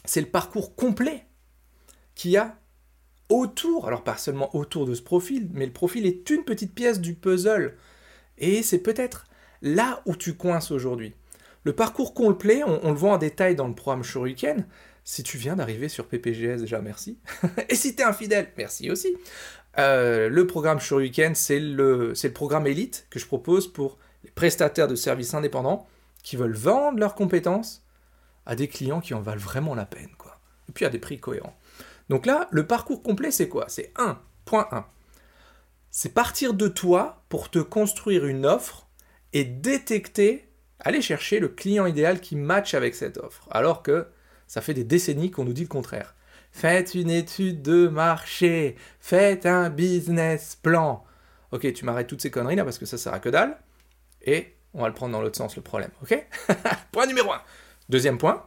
c'est 0.04 0.20
le 0.20 0.26
parcours 0.26 0.74
complet 0.74 1.26
qu'il 2.14 2.32
y 2.32 2.36
a 2.36 2.56
autour, 3.28 3.86
alors 3.86 4.04
pas 4.04 4.16
seulement 4.16 4.54
autour 4.56 4.86
de 4.86 4.94
ce 4.94 5.02
profil, 5.02 5.48
mais 5.52 5.66
le 5.66 5.72
profil 5.72 6.06
est 6.06 6.28
une 6.30 6.44
petite 6.44 6.74
pièce 6.74 7.00
du 7.00 7.14
puzzle. 7.14 7.76
Et 8.38 8.62
c'est 8.62 8.78
peut-être 8.78 9.26
là 9.62 10.02
où 10.06 10.16
tu 10.16 10.34
coinces 10.34 10.70
aujourd'hui. 10.70 11.14
Le 11.64 11.74
parcours 11.74 12.14
complet, 12.14 12.62
on, 12.64 12.90
le 12.90 12.96
voit 12.96 13.12
en 13.12 13.18
détail 13.18 13.54
dans 13.54 13.68
le 13.68 13.74
programme 13.74 14.02
Shuriken. 14.02 14.66
Si 15.04 15.22
tu 15.22 15.36
viens 15.36 15.56
d'arriver 15.56 15.90
sur 15.90 16.06
PPGS, 16.06 16.60
déjà 16.60 16.80
merci. 16.80 17.18
Et 17.68 17.74
si 17.74 17.94
tu 17.94 18.02
es 18.02 18.04
infidèle, 18.04 18.50
merci 18.56 18.90
aussi. 18.90 19.14
Euh, 19.78 20.30
le 20.30 20.46
programme 20.46 20.80
Shuriken, 20.80 21.34
c'est 21.34 21.60
le, 21.60 22.14
c'est 22.14 22.28
le 22.28 22.34
programme 22.34 22.66
élite 22.66 23.06
que 23.10 23.18
je 23.18 23.26
propose 23.26 23.70
pour 23.70 23.98
les 24.24 24.30
prestataires 24.30 24.88
de 24.88 24.94
services 24.94 25.34
indépendants 25.34 25.86
qui 26.22 26.36
veulent 26.36 26.56
vendre 26.56 26.98
leurs 26.98 27.14
compétences 27.14 27.84
à 28.46 28.56
des 28.56 28.66
clients 28.66 29.00
qui 29.00 29.12
en 29.12 29.20
valent 29.20 29.40
vraiment 29.40 29.74
la 29.74 29.84
peine, 29.84 30.10
quoi. 30.16 30.40
Et 30.70 30.72
puis 30.72 30.86
à 30.86 30.90
des 30.90 30.98
prix 30.98 31.20
cohérents. 31.20 31.56
Donc 32.08 32.24
là, 32.24 32.48
le 32.50 32.66
parcours 32.66 33.02
complet, 33.02 33.30
c'est 33.30 33.48
quoi? 33.48 33.66
C'est 33.68 33.92
1.1. 33.96 34.84
C'est 35.90 36.14
partir 36.14 36.54
de 36.54 36.68
toi 36.68 37.22
pour 37.28 37.50
te 37.50 37.58
construire 37.58 38.24
une 38.26 38.46
offre 38.46 38.88
et 39.34 39.44
détecter, 39.44 40.48
aller 40.80 41.02
chercher 41.02 41.40
le 41.40 41.48
client 41.48 41.86
idéal 41.86 42.20
qui 42.20 42.36
match 42.36 42.72
avec 42.74 42.94
cette 42.94 43.18
offre. 43.18 43.46
Alors 43.50 43.82
que 43.82 44.06
ça 44.46 44.60
fait 44.60 44.74
des 44.74 44.84
décennies 44.84 45.30
qu'on 45.30 45.44
nous 45.44 45.52
dit 45.52 45.62
le 45.62 45.68
contraire. 45.68 46.14
Faites 46.52 46.94
une 46.94 47.10
étude 47.10 47.62
de 47.62 47.88
marché, 47.88 48.76
faites 49.00 49.46
un 49.46 49.70
business 49.70 50.56
plan. 50.62 51.04
Ok, 51.50 51.72
tu 51.72 51.84
m'arrêtes 51.84 52.06
toutes 52.06 52.22
ces 52.22 52.30
conneries 52.30 52.56
là 52.56 52.64
parce 52.64 52.78
que 52.78 52.86
ça 52.86 52.98
sert 52.98 53.12
à 53.12 53.18
que 53.18 53.28
dalle. 53.28 53.58
Et 54.22 54.54
on 54.72 54.82
va 54.82 54.88
le 54.88 54.94
prendre 54.94 55.12
dans 55.12 55.20
l'autre 55.20 55.36
sens 55.36 55.56
le 55.56 55.62
problème, 55.62 55.90
ok? 56.02 56.26
Point 56.92 57.06
numéro 57.06 57.32
1. 57.32 57.40
Deuxième 57.88 58.18
point, 58.18 58.44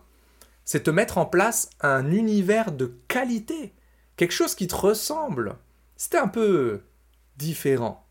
c'est 0.66 0.84
te 0.84 0.90
mettre 0.90 1.18
en 1.18 1.26
place 1.26 1.70
un 1.82 2.12
univers 2.12 2.72
de 2.72 2.94
qualité. 3.08 3.74
Quelque 4.16 4.34
chose 4.34 4.56
qui 4.56 4.68
te 4.68 4.76
ressemble. 4.76 5.56
C'était 5.96 6.18
un 6.18 6.28
peu 6.28 6.82
différent. 7.38 8.06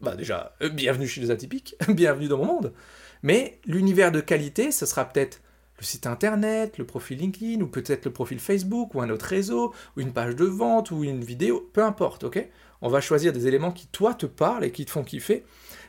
Bah 0.00 0.16
déjà, 0.16 0.54
euh, 0.62 0.68
bienvenue 0.68 1.08
chez 1.08 1.20
les 1.20 1.30
atypiques, 1.30 1.76
bienvenue 1.88 2.28
dans 2.28 2.38
mon 2.38 2.46
monde. 2.46 2.72
Mais 3.22 3.60
l'univers 3.66 4.12
de 4.12 4.20
qualité, 4.20 4.70
ce 4.70 4.86
sera 4.86 5.04
peut-être 5.04 5.40
le 5.80 5.84
site 5.84 6.06
internet, 6.06 6.76
le 6.76 6.84
profil 6.84 7.18
LinkedIn, 7.18 7.62
ou 7.62 7.66
peut-être 7.66 8.04
le 8.04 8.12
profil 8.12 8.38
Facebook, 8.38 8.94
ou 8.94 9.00
un 9.00 9.08
autre 9.08 9.24
réseau, 9.24 9.72
ou 9.96 10.00
une 10.00 10.12
page 10.12 10.36
de 10.36 10.44
vente, 10.44 10.90
ou 10.90 11.04
une 11.04 11.24
vidéo, 11.24 11.70
peu 11.72 11.82
importe, 11.82 12.24
ok? 12.24 12.46
On 12.82 12.90
va 12.90 13.00
choisir 13.00 13.32
des 13.32 13.46
éléments 13.46 13.72
qui, 13.72 13.86
toi, 13.86 14.12
te 14.12 14.26
parlent 14.26 14.64
et 14.64 14.72
qui 14.72 14.84
te 14.84 14.90
font 14.90 15.04
kiffer, 15.04 15.42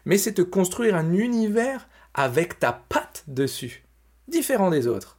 mais 0.06 0.18
c'est 0.18 0.34
te 0.34 0.42
construire 0.42 0.96
un 0.96 1.12
univers 1.12 1.90
avec 2.14 2.58
ta 2.58 2.72
patte 2.72 3.26
dessus, 3.28 3.84
différent 4.30 4.70
des 4.70 4.88
autres. 4.88 5.18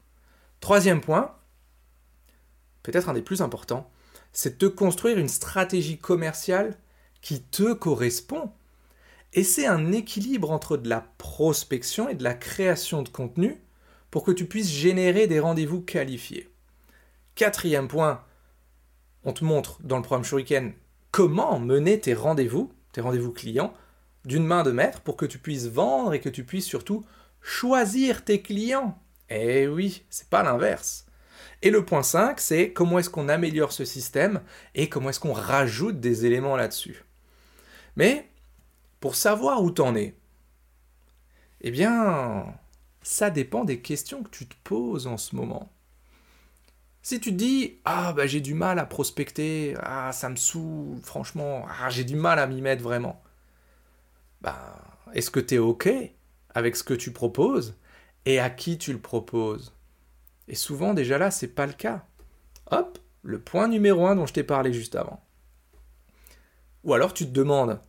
Troisième 0.61 1.03
point, 1.03 1.35
peut-être 2.83 3.11
un 3.11 3.15
des 3.15 3.23
plus 3.23 3.43
importants, 3.43 3.91
c'est 4.33 4.59
de 4.59 4.69
te 4.69 4.75
construire 4.75 5.19
une 5.19 5.29
stratégie 5.29 5.99
commerciale 5.99 6.79
qui 7.21 7.43
te 7.43 7.75
correspond. 7.75 8.53
Et 9.35 9.45
c'est 9.45 9.67
un 9.67 9.93
équilibre 9.93 10.51
entre 10.51 10.79
de 10.79 10.89
la 10.89 11.07
prospection 11.19 12.09
et 12.09 12.15
de 12.15 12.25
la 12.25 12.35
création 12.35 13.03
de 13.03 13.11
contenu 13.11 13.61
pour 14.13 14.23
que 14.23 14.31
tu 14.31 14.45
puisses 14.45 14.71
générer 14.71 15.27
des 15.27 15.41
rendez-vous 15.41 15.81
qualifiés. 15.81 16.49
Quatrième 17.35 17.89
point, 17.89 18.23
on 19.25 19.33
te 19.33 19.43
montre 19.43 19.81
dans 19.83 19.97
le 19.97 20.03
programme 20.03 20.23
Shuriken 20.23 20.75
comment 21.11 21.59
mener 21.59 21.99
tes 21.99 22.13
rendez-vous, 22.13 22.71
tes 22.93 23.01
rendez-vous 23.01 23.33
clients, 23.33 23.73
d'une 24.27 24.45
main 24.45 24.65
de 24.65 24.71
maître 24.71 25.01
pour 25.01 25.17
que 25.17 25.25
tu 25.25 25.39
puisses 25.39 25.67
vendre 25.67 26.13
et 26.13 26.21
que 26.21 26.29
tu 26.29 26.45
puisses 26.45 26.67
surtout 26.67 27.05
choisir 27.41 28.23
tes 28.23 28.43
clients. 28.43 28.99
Eh 29.31 29.67
oui, 29.67 30.05
c'est 30.11 30.29
pas 30.29 30.43
l'inverse. 30.43 31.07
Et 31.63 31.71
le 31.71 31.83
point 31.83 32.03
5, 32.03 32.39
c'est 32.39 32.73
comment 32.75 32.99
est-ce 32.99 33.09
qu'on 33.09 33.31
améliore 33.31 33.73
ce 33.73 33.87
système 33.87 34.43
et 34.75 34.91
comment 34.91 35.09
est-ce 35.09 35.21
qu'on 35.21 35.33
rajoute 35.33 36.01
des 36.01 36.27
éléments 36.27 36.57
là-dessus. 36.57 37.03
Mais 37.97 38.29
pour 39.01 39.15
savoir 39.15 39.63
où 39.63 39.71
t'en 39.71 39.97
es, 39.97 40.15
eh 41.63 41.71
bien, 41.71 42.55
ça 43.03 43.31
dépend 43.31 43.65
des 43.65 43.81
questions 43.81 44.23
que 44.23 44.31
tu 44.31 44.47
te 44.47 44.55
poses 44.65 45.07
en 45.07 45.17
ce 45.17 45.37
moment. 45.37 45.71
Si 47.03 47.21
tu 47.21 47.31
te 47.31 47.37
dis 47.37 47.79
ah 47.85 48.13
bah 48.13 48.27
j'ai 48.27 48.41
du 48.41 48.55
mal 48.55 48.79
à 48.79 48.87
prospecter, 48.87 49.75
ah 49.81 50.13
ça 50.13 50.29
me 50.29 50.37
saoule, 50.37 51.01
franchement, 51.03 51.67
ah 51.69 51.91
j'ai 51.91 52.05
du 52.05 52.17
mal 52.17 52.39
à 52.39 52.47
m'y 52.47 52.61
mettre 52.61 52.83
vraiment. 52.83 53.23
Bah 54.41 54.77
est-ce 55.15 55.31
que 55.31 55.41
tu 55.41 55.57
es 55.57 55.59
OK 55.59 55.89
avec 56.55 56.77
ce 56.77 56.85
que 56.85 56.95
tu 56.95 57.13
proposes 57.13 57.77
et 58.25 58.39
à 58.39 58.51
qui 58.51 58.79
tu 58.79 58.93
le 58.93 59.01
proposes? 59.01 59.75
Et 60.49 60.55
souvent, 60.55 60.95
déjà 60.95 61.19
là, 61.19 61.31
c'est 61.31 61.49
pas 61.49 61.67
le 61.67 61.73
cas. 61.73 62.05
Hop, 62.71 62.99
le 63.23 63.41
point 63.41 63.69
numéro 63.69 64.07
un 64.07 64.17
dont 64.17 64.27
je 64.27 64.33
t'ai 64.33 64.43
parlé 64.43 64.73
juste 64.73 64.97
avant. 64.97 65.23
Ou 66.85 66.95
alors 66.95 67.15
tu 67.15 67.27
te 67.27 67.31
demandes, 67.31 67.81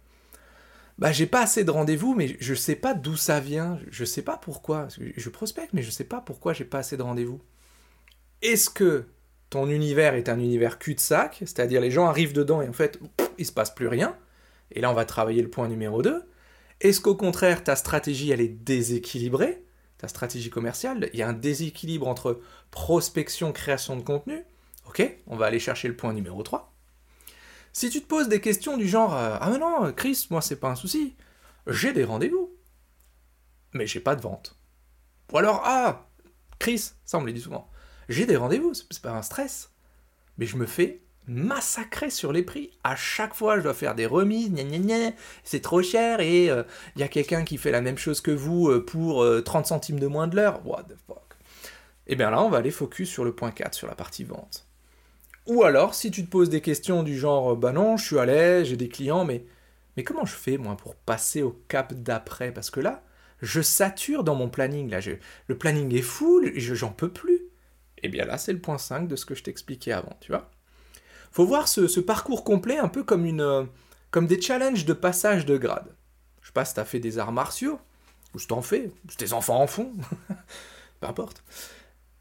bah 0.98 1.12
j'ai 1.12 1.26
pas 1.26 1.42
assez 1.42 1.64
de 1.64 1.72
rendez-vous, 1.72 2.14
mais 2.16 2.38
je 2.40 2.54
sais 2.54 2.76
pas 2.76 2.94
d'où 2.94 3.16
ça 3.16 3.40
vient, 3.40 3.80
je 3.90 4.06
sais 4.06 4.22
pas 4.22 4.38
pourquoi. 4.38 4.88
Je 5.00 5.30
prospecte, 5.30 5.74
mais 5.74 5.82
je 5.82 5.92
sais 5.92 6.04
pas 6.04 6.22
pourquoi 6.22 6.54
j'ai 6.54 6.66
pas 6.66 6.80
assez 6.80 6.98
de 6.98 7.02
rendez-vous. 7.02 7.42
Est-ce 8.42 8.70
que 8.70 9.06
ton 9.50 9.70
univers 9.70 10.16
est 10.16 10.30
un 10.30 10.40
univers 10.40 10.80
cul-de-sac, 10.80 11.38
c'est-à-dire 11.40 11.82
les 11.82 11.92
gens 11.92 12.06
arrivent 12.06 12.34
dedans 12.34 12.62
et 12.62 12.68
en 12.68 12.74
fait, 12.74 13.00
il 13.38 13.46
se 13.46 13.52
passe 13.52 13.74
plus 13.74 13.88
rien, 13.88 14.18
et 14.72 14.82
là 14.82 14.92
on 14.92 14.96
va 14.96 15.06
travailler 15.06 15.42
le 15.42 15.50
point 15.50 15.68
numéro 15.68 16.02
2. 16.02 16.24
Est-ce 16.82 17.00
qu'au 17.00 17.16
contraire, 17.16 17.64
ta 17.64 17.76
stratégie, 17.76 18.32
elle 18.32 18.42
est 18.42 18.48
déséquilibrée? 18.48 19.64
Ta 19.98 20.08
stratégie 20.08 20.50
commerciale, 20.50 21.10
il 21.14 21.20
y 21.20 21.22
a 21.22 21.30
un 21.30 21.34
déséquilibre 21.34 22.08
entre 22.08 22.42
prospection, 22.72 23.54
création 23.54 23.96
de 23.96 24.02
contenu. 24.02 24.44
Ok, 24.88 25.02
on 25.28 25.38
va 25.38 25.46
aller 25.46 25.60
chercher 25.60 25.88
le 25.88 25.96
point 25.96 26.12
numéro 26.12 26.44
3. 26.44 26.73
Si 27.74 27.90
tu 27.90 28.02
te 28.02 28.08
poses 28.08 28.30
des 28.30 28.40
questions 28.40 28.78
du 28.78 28.88
genre 28.88 29.16
euh, 29.16 29.38
Ah 29.42 29.50
mais 29.52 29.58
non, 29.58 29.92
Chris, 29.94 30.28
moi 30.30 30.42
c'est 30.42 30.56
pas 30.56 30.70
un 30.70 30.76
souci, 30.76 31.16
j'ai 31.68 31.92
des 31.92 32.06
rendez-vous, 32.06 32.56
mais 33.74 33.88
j'ai 33.88 34.00
pas 34.00 34.16
de 34.16 34.22
vente. 34.22 34.58
Ou 35.34 35.38
alors 35.38 35.62
Ah, 35.66 36.08
Chris, 36.60 36.92
ça 37.04 37.18
on 37.18 37.22
me 37.22 37.28
le 37.28 37.34
dit 37.34 37.42
souvent, 37.42 37.70
j'ai 38.10 38.26
des 38.26 38.38
rendez-vous, 38.38 38.74
c'est 38.74 39.02
pas 39.02 39.12
un 39.12 39.22
stress, 39.22 39.72
mais 40.38 40.46
je 40.46 40.58
me 40.58 40.66
fais 40.66 41.04
massacré 41.28 42.10
sur 42.10 42.34
les 42.34 42.44
prix. 42.44 42.72
À 42.84 42.96
chaque 42.96 43.34
fois, 43.34 43.58
je 43.58 43.64
dois 43.64 43.74
faire 43.74 43.96
des 43.96 44.06
remises, 44.06 44.52
c'est 45.44 45.62
trop 45.62 45.82
cher, 45.82 46.20
et 46.20 46.46
il 46.46 46.50
euh, 46.50 46.64
y 46.96 47.04
a 47.04 47.08
quelqu'un 47.08 47.44
qui 47.44 47.58
fait 47.58 47.72
la 47.72 47.82
même 47.82 47.98
chose 47.98 48.22
que 48.22 48.32
vous 48.32 48.70
euh, 48.70 48.86
pour 48.86 49.26
30 49.44 49.66
euh, 49.66 49.68
centimes 49.68 50.00
de 50.00 50.08
moins 50.08 50.28
de 50.28 50.36
l'heure. 50.36 50.66
What 50.66 50.84
the 50.84 50.96
fuck 51.08 51.24
Et 52.08 52.14
eh 52.14 52.16
bien 52.16 52.30
là, 52.30 52.42
on 52.44 52.50
va 52.50 52.58
aller 52.58 52.72
focus 52.72 53.10
sur 53.10 53.24
le 53.24 53.34
point 53.34 53.52
4, 53.52 53.74
sur 53.74 53.88
la 53.88 53.96
partie 53.96 54.24
vente. 54.24 54.68
Ou 55.48 55.64
alors, 55.64 55.94
si 55.94 56.12
tu 56.12 56.26
te 56.26 56.30
poses 56.30 56.50
des 56.50 56.62
questions 56.62 57.04
du 57.04 57.18
genre, 57.18 57.56
bah 57.56 57.72
non, 57.72 57.98
je 57.98 58.06
suis 58.06 58.20
à 58.20 58.26
l'aise, 58.26 58.68
j'ai 58.68 58.78
des 58.78 58.90
clients, 58.90 59.26
mais, 59.26 59.46
mais 59.98 60.04
comment 60.04 60.26
je 60.26 60.36
fais, 60.36 60.58
moi, 60.58 60.78
pour 60.78 60.96
passer 60.96 61.42
au 61.42 61.52
cap 61.68 61.94
d'après? 61.94 62.52
Parce 62.52 62.70
que 62.70 62.80
là, 62.80 63.04
je 63.42 63.62
sature 63.62 64.24
dans 64.24 64.36
mon 64.36 64.50
planning, 64.50 64.90
là, 64.90 65.00
le 65.48 65.58
planning 65.58 65.94
est 65.94 66.02
full, 66.02 66.52
j'en 66.56 66.92
peux 66.92 67.12
plus. 67.12 67.36
Et 67.98 68.08
eh 68.08 68.10
bien 68.10 68.26
là, 68.26 68.38
c'est 68.38 68.54
le 68.54 68.60
point 68.60 68.78
5 68.78 69.08
de 69.08 69.16
ce 69.16 69.26
que 69.26 69.36
je 69.36 69.44
t'expliquais 69.44 69.94
avant, 69.94 70.18
tu 70.20 70.32
vois 70.32 70.52
faut 71.34 71.46
voir 71.46 71.68
ce, 71.68 72.00
parcours 72.00 72.44
complet 72.44 72.78
un 72.78 72.88
peu 72.88 73.04
comme, 73.04 73.26
une, 73.26 73.42
euh, 73.42 73.64
comme 74.12 74.28
des 74.28 74.40
challenges 74.40 74.86
de 74.86 74.94
passage 74.94 75.46
de 75.46 75.58
grade. 75.58 75.96
Je 76.42 76.48
sais 76.48 76.54
pas 76.54 76.64
si 76.64 76.80
as 76.80 76.86
fait 76.86 77.00
des 77.00 77.18
arts 77.18 77.32
martiaux, 77.32 77.80
ou 78.36 78.40
si 78.40 78.48
t'en 78.48 78.62
fais, 78.62 78.92
ou 79.06 79.10
si 79.12 79.18
tes 79.18 79.34
enfants 79.34 79.60
en 79.60 79.66
font, 79.66 79.94
peu 81.00 81.08
importe. 81.08 81.44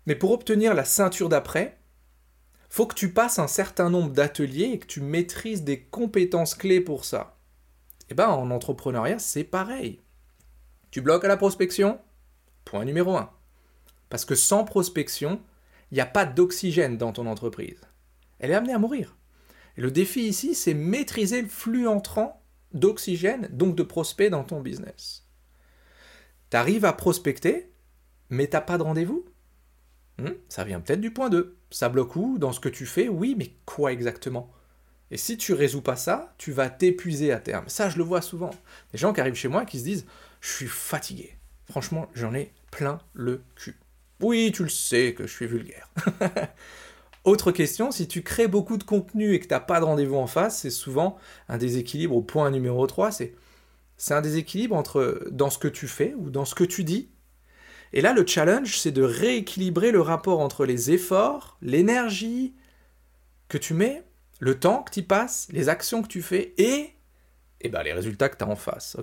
Mais 0.06 0.14
pour 0.14 0.32
obtenir 0.32 0.74
la 0.74 0.86
ceinture 0.86 1.28
d'après, 1.28 1.78
faut 2.72 2.86
que 2.86 2.94
tu 2.94 3.12
passes 3.12 3.38
un 3.38 3.48
certain 3.48 3.90
nombre 3.90 4.12
d'ateliers 4.12 4.70
et 4.72 4.78
que 4.78 4.86
tu 4.86 5.02
maîtrises 5.02 5.62
des 5.62 5.82
compétences 5.82 6.54
clés 6.54 6.80
pour 6.80 7.04
ça. 7.04 7.36
Et 8.02 8.04
eh 8.12 8.14
ben 8.14 8.28
en 8.28 8.50
entrepreneuriat, 8.50 9.18
c'est 9.18 9.44
pareil. 9.44 10.00
Tu 10.90 11.02
bloques 11.02 11.24
à 11.24 11.28
la 11.28 11.36
prospection? 11.36 12.00
Point 12.64 12.86
numéro 12.86 13.14
1. 13.16 13.30
Parce 14.08 14.24
que 14.24 14.34
sans 14.34 14.64
prospection, 14.64 15.42
il 15.90 15.96
n'y 15.96 16.00
a 16.00 16.06
pas 16.06 16.24
d'oxygène 16.24 16.96
dans 16.96 17.12
ton 17.12 17.26
entreprise 17.26 17.80
elle 18.42 18.50
est 18.50 18.54
amenée 18.54 18.74
à 18.74 18.78
mourir. 18.78 19.16
Et 19.76 19.80
le 19.80 19.90
défi 19.90 20.22
ici, 20.22 20.54
c'est 20.54 20.74
maîtriser 20.74 21.40
le 21.40 21.48
flux 21.48 21.86
entrant 21.86 22.42
d'oxygène, 22.74 23.48
donc 23.52 23.76
de 23.76 23.82
prospects 23.82 24.30
dans 24.30 24.42
ton 24.42 24.60
business. 24.60 25.28
Tu 26.50 26.56
arrives 26.56 26.84
à 26.84 26.92
prospecter, 26.92 27.70
mais 28.30 28.48
t'as 28.48 28.60
pas 28.60 28.78
de 28.78 28.82
rendez-vous 28.82 29.24
hmm, 30.18 30.30
Ça 30.48 30.64
vient 30.64 30.80
peut-être 30.80 31.00
du 31.00 31.12
point 31.12 31.30
2. 31.30 31.56
Ça 31.70 31.88
bloque 31.88 32.16
où? 32.16 32.38
Dans 32.38 32.52
ce 32.52 32.60
que 32.60 32.68
tu 32.68 32.86
fais? 32.86 33.08
Oui, 33.08 33.34
mais 33.36 33.52
quoi 33.64 33.92
exactement? 33.92 34.52
Et 35.10 35.18
si 35.18 35.36
tu 35.36 35.52
résous 35.52 35.82
pas 35.82 35.96
ça, 35.96 36.34
tu 36.38 36.52
vas 36.52 36.70
t'épuiser 36.70 37.32
à 37.32 37.38
terme. 37.38 37.68
Ça, 37.68 37.90
je 37.90 37.98
le 37.98 38.04
vois 38.04 38.22
souvent. 38.22 38.50
Des 38.92 38.98
gens 38.98 39.12
qui 39.12 39.20
arrivent 39.20 39.34
chez 39.34 39.48
moi 39.48 39.66
qui 39.66 39.78
se 39.78 39.84
disent 39.84 40.06
Je 40.40 40.50
suis 40.50 40.66
fatigué. 40.66 41.36
Franchement, 41.66 42.08
j'en 42.14 42.34
ai 42.34 42.52
plein 42.70 42.98
le 43.12 43.42
cul. 43.54 43.78
Oui, 44.20 44.52
tu 44.54 44.62
le 44.62 44.68
sais 44.68 45.14
que 45.14 45.26
je 45.26 45.32
suis 45.32 45.46
vulgaire. 45.46 45.90
Autre 47.24 47.52
question, 47.52 47.90
si 47.90 48.08
tu 48.08 48.22
crées 48.22 48.48
beaucoup 48.48 48.76
de 48.76 48.84
contenu 48.84 49.34
et 49.34 49.38
que 49.38 49.46
tu 49.46 49.54
n'as 49.54 49.60
pas 49.60 49.80
de 49.80 49.84
rendez-vous 49.84 50.16
en 50.16 50.26
face, 50.26 50.58
c'est 50.60 50.70
souvent 50.70 51.18
un 51.48 51.58
déséquilibre 51.58 52.16
au 52.16 52.22
point 52.22 52.50
numéro 52.50 52.84
3, 52.86 53.12
c'est, 53.12 53.34
c'est 53.96 54.14
un 54.14 54.20
déséquilibre 54.20 54.74
entre 54.74 55.28
dans 55.30 55.50
ce 55.50 55.58
que 55.58 55.68
tu 55.68 55.86
fais 55.86 56.14
ou 56.16 56.30
dans 56.30 56.44
ce 56.44 56.54
que 56.56 56.64
tu 56.64 56.82
dis. 56.84 57.10
Et 57.92 58.00
là, 58.00 58.12
le 58.12 58.26
challenge, 58.26 58.78
c'est 58.78 58.90
de 58.90 59.02
rééquilibrer 59.02 59.90
le 59.90 60.00
rapport 60.00 60.40
entre 60.40 60.64
les 60.64 60.90
efforts, 60.90 61.58
l'énergie 61.60 62.54
que 63.48 63.58
tu 63.58 63.74
mets, 63.74 64.02
le 64.40 64.58
temps 64.58 64.82
que 64.82 64.90
tu 64.90 65.02
passes, 65.02 65.48
les 65.50 65.68
actions 65.68 66.02
que 66.02 66.08
tu 66.08 66.22
fais 66.22 66.54
et, 66.56 66.64
et 66.64 66.94
eh 67.60 67.68
ben, 67.68 67.82
les 67.82 67.92
résultats 67.92 68.28
que 68.28 68.36
tu 68.36 68.44
as 68.44 68.48
en 68.48 68.56
face. 68.56 68.96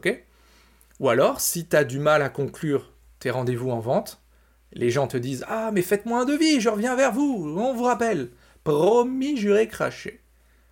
ou 1.00 1.10
alors, 1.10 1.40
si 1.40 1.68
tu 1.68 1.76
as 1.76 1.84
du 1.84 2.00
mal 2.00 2.22
à 2.22 2.30
conclure 2.30 2.92
tes 3.20 3.30
rendez-vous 3.30 3.70
en 3.70 3.80
vente, 3.80 4.22
les 4.74 4.90
gens 4.90 5.08
te 5.08 5.18
disent 5.18 5.46
Ah, 5.48 5.72
mais 5.72 5.82
faites-moi 5.82 6.22
un 6.22 6.26
devis, 6.26 6.60
je 6.60 6.70
reviens 6.70 6.96
vers 6.96 7.14
vous, 7.14 7.56
on 7.58 7.74
vous 7.74 7.84
rappelle. 7.84 8.30
Promis, 8.64 9.38
juré, 9.38 9.68
craché. 9.68 10.22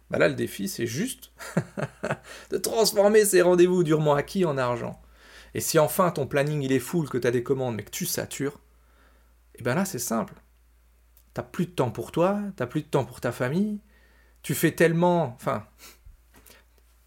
Bah 0.09 0.17
là, 0.17 0.27
le 0.27 0.35
défi, 0.35 0.67
c'est 0.67 0.87
juste 0.87 1.31
de 2.51 2.57
transformer 2.57 3.25
ces 3.25 3.41
rendez-vous 3.41 3.83
durement 3.83 4.15
acquis 4.15 4.45
en 4.45 4.57
argent. 4.57 4.99
Et 5.53 5.59
si 5.61 5.79
enfin 5.79 6.11
ton 6.11 6.27
planning 6.27 6.61
il 6.61 6.71
est 6.71 6.79
full, 6.79 7.09
que 7.09 7.17
tu 7.17 7.27
as 7.27 7.31
des 7.31 7.43
commandes, 7.43 7.75
mais 7.75 7.83
que 7.83 7.91
tu 7.91 8.05
satures, 8.05 8.59
et 9.55 9.61
eh 9.61 9.63
bien 9.63 9.73
là, 9.73 9.85
c'est 9.85 9.99
simple. 9.99 10.35
T'as 11.33 11.43
plus 11.43 11.65
de 11.65 11.71
temps 11.71 11.89
pour 11.89 12.11
toi, 12.11 12.39
t'as 12.55 12.67
plus 12.67 12.83
de 12.83 12.87
temps 12.87 13.05
pour 13.05 13.21
ta 13.21 13.31
famille, 13.31 13.79
tu 14.43 14.53
fais 14.53 14.71
tellement. 14.71 15.33
Enfin. 15.35 15.65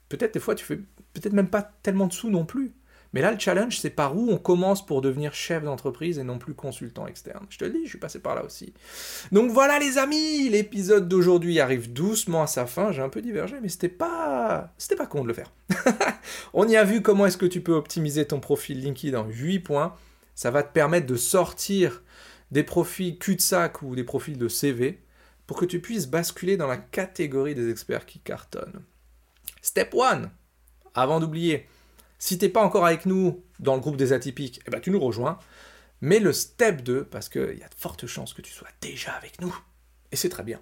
Peut-être 0.09 0.35
des 0.35 0.41
fois, 0.41 0.57
tu 0.57 0.65
fais 0.65 0.77
peut-être 0.77 1.33
même 1.33 1.49
pas 1.49 1.63
tellement 1.63 2.09
de 2.09 2.13
sous 2.13 2.31
non 2.31 2.45
plus. 2.45 2.75
Mais 3.13 3.23
là, 3.23 3.33
le 3.33 3.39
challenge, 3.39 3.79
c'est 3.79 3.91
par 3.91 4.17
où 4.17 4.31
on 4.31 4.39
commence 4.39 4.87
pour 4.87 5.01
devenir 5.01 5.35
chef 5.35 5.65
d'entreprise 5.65 6.19
et 6.19 6.23
non 6.23 6.39
plus 6.39 6.55
consultant 6.55 7.07
externe. 7.07 7.45
Je 7.51 7.59
te 7.59 7.65
le 7.65 7.73
dis, 7.73 7.85
je 7.85 7.91
suis 7.91 7.99
passé 7.99 8.21
par 8.21 8.37
là 8.37 8.45
aussi. 8.45 8.73
Donc 9.33 9.51
voilà 9.51 9.79
les 9.79 9.99
amis, 9.99 10.49
l'épisode 10.49 11.09
d'aujourd'hui 11.09 11.59
arrive 11.59 11.93
doucement 11.93 12.43
à 12.43 12.47
sa 12.47 12.67
fin. 12.67 12.93
J'ai 12.93 13.03
un 13.03 13.09
peu 13.09 13.21
divergé, 13.21 13.57
mais 13.61 13.69
c'était 13.69 13.89
pas, 13.89 14.73
pas 14.97 15.07
con 15.07 15.23
de 15.23 15.29
le 15.29 15.35
faire. 15.35 15.53
on 16.55 16.69
y 16.69 16.77
a 16.77 16.85
vu 16.85 17.03
comment 17.03 17.27
est-ce 17.27 17.39
que 17.39 17.47
tu 17.47 17.61
peux 17.61 17.75
optimiser 17.75 18.27
ton 18.27 18.39
profil 18.39 18.81
LinkedIn 18.81 19.19
en 19.19 19.27
8 19.29 19.61
points. 19.61 19.97
Ça 20.37 20.53
va 20.53 20.63
te 20.63 20.73
permettre 20.73 21.07
de 21.07 21.17
sortir 21.17 22.03
des 22.53 22.63
profils 22.63 23.19
cul-de-sac 23.19 23.83
ou 23.83 23.97
des 23.97 24.05
profils 24.05 24.39
de 24.39 24.49
CV 24.49 25.01
pour 25.47 25.59
que 25.59 25.65
tu 25.65 25.81
puisses 25.81 26.07
basculer 26.07 26.57
dans 26.57 26.69
la 26.69 26.77
catégorie 26.77 27.57
des 27.57 27.71
experts 27.71 28.07
qui 28.07 28.21
cartonnent. 28.21 28.85
Step 29.63 29.95
1, 30.01 30.31
avant 30.95 31.19
d'oublier, 31.19 31.67
si 32.21 32.37
t'es 32.39 32.51
pas 32.51 32.63
encore 32.63 32.87
avec 32.87 33.07
nous 33.07 33.43
dans 33.59 33.75
le 33.75 33.81
groupe 33.81 33.97
des 33.97 34.13
atypiques, 34.13 34.61
eh 34.69 34.71
ben 34.71 34.79
tu 34.79 34.91
nous 34.91 35.01
rejoins. 35.01 35.39
Mais 36.03 36.19
le 36.19 36.33
step 36.33 36.83
2, 36.83 37.05
parce 37.05 37.29
qu'il 37.29 37.59
y 37.59 37.63
a 37.63 37.69
de 37.69 37.75
fortes 37.77 38.07
chances 38.07 38.35
que 38.35 38.43
tu 38.43 38.53
sois 38.53 38.69
déjà 38.81 39.13
avec 39.13 39.41
nous. 39.41 39.55
Et 40.13 40.17
c'est 40.17 40.29
très 40.29 40.43
bien. 40.43 40.61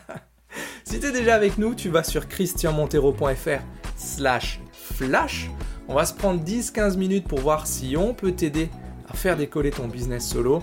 si 0.84 0.98
tu 0.98 1.06
es 1.06 1.12
déjà 1.12 1.36
avec 1.36 1.56
nous, 1.56 1.76
tu 1.76 1.88
vas 1.88 2.02
sur 2.02 2.28
christianmontero.fr 2.28 3.62
slash 3.96 4.60
flash. 4.72 5.50
On 5.86 5.94
va 5.94 6.04
se 6.04 6.14
prendre 6.14 6.44
10-15 6.44 6.96
minutes 6.96 7.28
pour 7.28 7.40
voir 7.40 7.66
si 7.66 7.96
on 7.96 8.12
peut 8.12 8.32
t'aider 8.32 8.68
à 9.08 9.14
faire 9.14 9.36
décoller 9.36 9.70
ton 9.70 9.86
business 9.86 10.28
solo. 10.28 10.62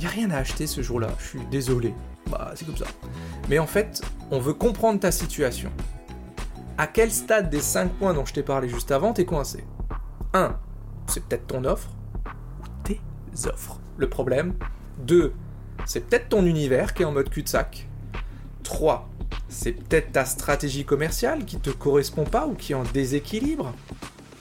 N'y 0.00 0.06
a 0.06 0.10
rien 0.10 0.30
à 0.30 0.36
acheter 0.36 0.66
ce 0.66 0.82
jour-là, 0.82 1.08
je 1.18 1.24
suis 1.28 1.46
désolé. 1.50 1.94
Bah, 2.30 2.52
c'est 2.56 2.66
comme 2.66 2.76
ça. 2.76 2.86
Mais 3.48 3.58
en 3.58 3.66
fait, 3.66 4.02
on 4.30 4.38
veut 4.38 4.54
comprendre 4.54 5.00
ta 5.00 5.10
situation. 5.10 5.70
À 6.76 6.88
quel 6.88 7.12
stade 7.12 7.50
des 7.50 7.60
5 7.60 7.92
points 7.92 8.14
dont 8.14 8.24
je 8.24 8.32
t'ai 8.32 8.42
parlé 8.42 8.68
juste 8.68 8.90
avant 8.90 9.12
t'es 9.12 9.24
coincé? 9.24 9.64
1. 10.32 10.58
C'est 11.06 11.24
peut-être 11.24 11.46
ton 11.46 11.64
offre 11.64 11.88
ou 12.60 12.64
tes 12.82 13.00
offres. 13.46 13.78
Le 13.96 14.08
problème. 14.08 14.54
2. 14.98 15.32
C'est 15.86 16.00
peut-être 16.00 16.30
ton 16.30 16.44
univers 16.44 16.92
qui 16.92 17.02
est 17.02 17.04
en 17.04 17.12
mode 17.12 17.30
cul-de-sac. 17.30 17.88
3. 18.64 19.08
C'est 19.48 19.72
peut-être 19.72 20.10
ta 20.10 20.24
stratégie 20.24 20.84
commerciale 20.84 21.44
qui 21.44 21.58
te 21.58 21.70
correspond 21.70 22.24
pas 22.24 22.48
ou 22.48 22.54
qui 22.54 22.72
est 22.72 22.74
en 22.74 22.82
déséquilibre. 22.82 23.72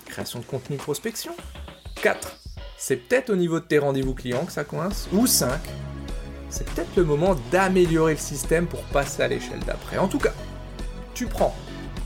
Création 0.05 0.39
de 0.39 0.45
contenu 0.45 0.77
prospection. 0.77 1.33
4. 2.01 2.39
C'est 2.77 2.97
peut-être 2.97 3.29
au 3.29 3.35
niveau 3.35 3.59
de 3.59 3.65
tes 3.65 3.77
rendez-vous 3.77 4.15
clients 4.15 4.45
que 4.45 4.51
ça 4.51 4.63
coince. 4.63 5.07
Ou 5.13 5.27
5. 5.27 5.51
C'est 6.49 6.67
peut-être 6.71 6.95
le 6.95 7.03
moment 7.03 7.35
d'améliorer 7.51 8.13
le 8.13 8.19
système 8.19 8.65
pour 8.65 8.81
passer 8.85 9.21
à 9.21 9.27
l'échelle 9.27 9.59
d'après. 9.67 9.99
En 9.99 10.07
tout 10.07 10.19
cas, 10.19 10.33
tu 11.13 11.27
prends 11.27 11.55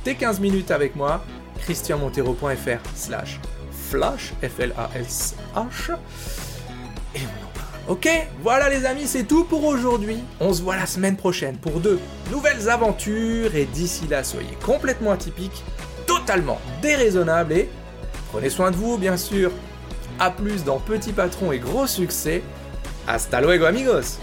tes 0.08 0.16
15 0.16 0.40
minutes 0.40 0.72
avec 0.72 0.96
moi, 0.96 1.22
christianmontero.fr 1.60 2.80
slash 2.96 3.42
flash, 3.90 4.32
F-L-A-S-H, 4.42 5.98
et 7.14 7.20
on 7.20 7.46
en 7.46 7.52
parle. 7.54 7.90
Ok, 7.90 8.10
voilà 8.42 8.70
les 8.70 8.86
amis, 8.86 9.06
c'est 9.06 9.26
tout 9.26 9.44
pour 9.44 9.66
aujourd'hui. 9.66 10.20
On 10.40 10.54
se 10.54 10.62
voit 10.62 10.78
la 10.78 10.86
semaine 10.86 11.18
prochaine 11.18 11.58
pour 11.58 11.82
de 11.82 12.00
nouvelles 12.32 12.70
aventures, 12.70 13.54
et 13.54 13.66
d'ici 13.66 14.08
là, 14.08 14.24
soyez 14.24 14.58
complètement 14.66 15.12
atypiques, 15.12 15.66
totalement 16.06 16.62
déraisonnables, 16.82 17.52
et 17.52 17.70
prenez 18.32 18.50
soin 18.50 18.72
de 18.72 18.78
vous, 18.78 18.98
bien 18.98 19.18
sûr. 19.18 19.52
A 20.20 20.32
plus 20.32 20.64
dans 20.64 20.80
Petit 20.80 21.12
Patron 21.12 21.52
et 21.52 21.60
Gros 21.60 21.86
Succès. 21.86 22.44
Hasta 23.10 23.42
luego 23.42 23.66
amigos 23.66 24.20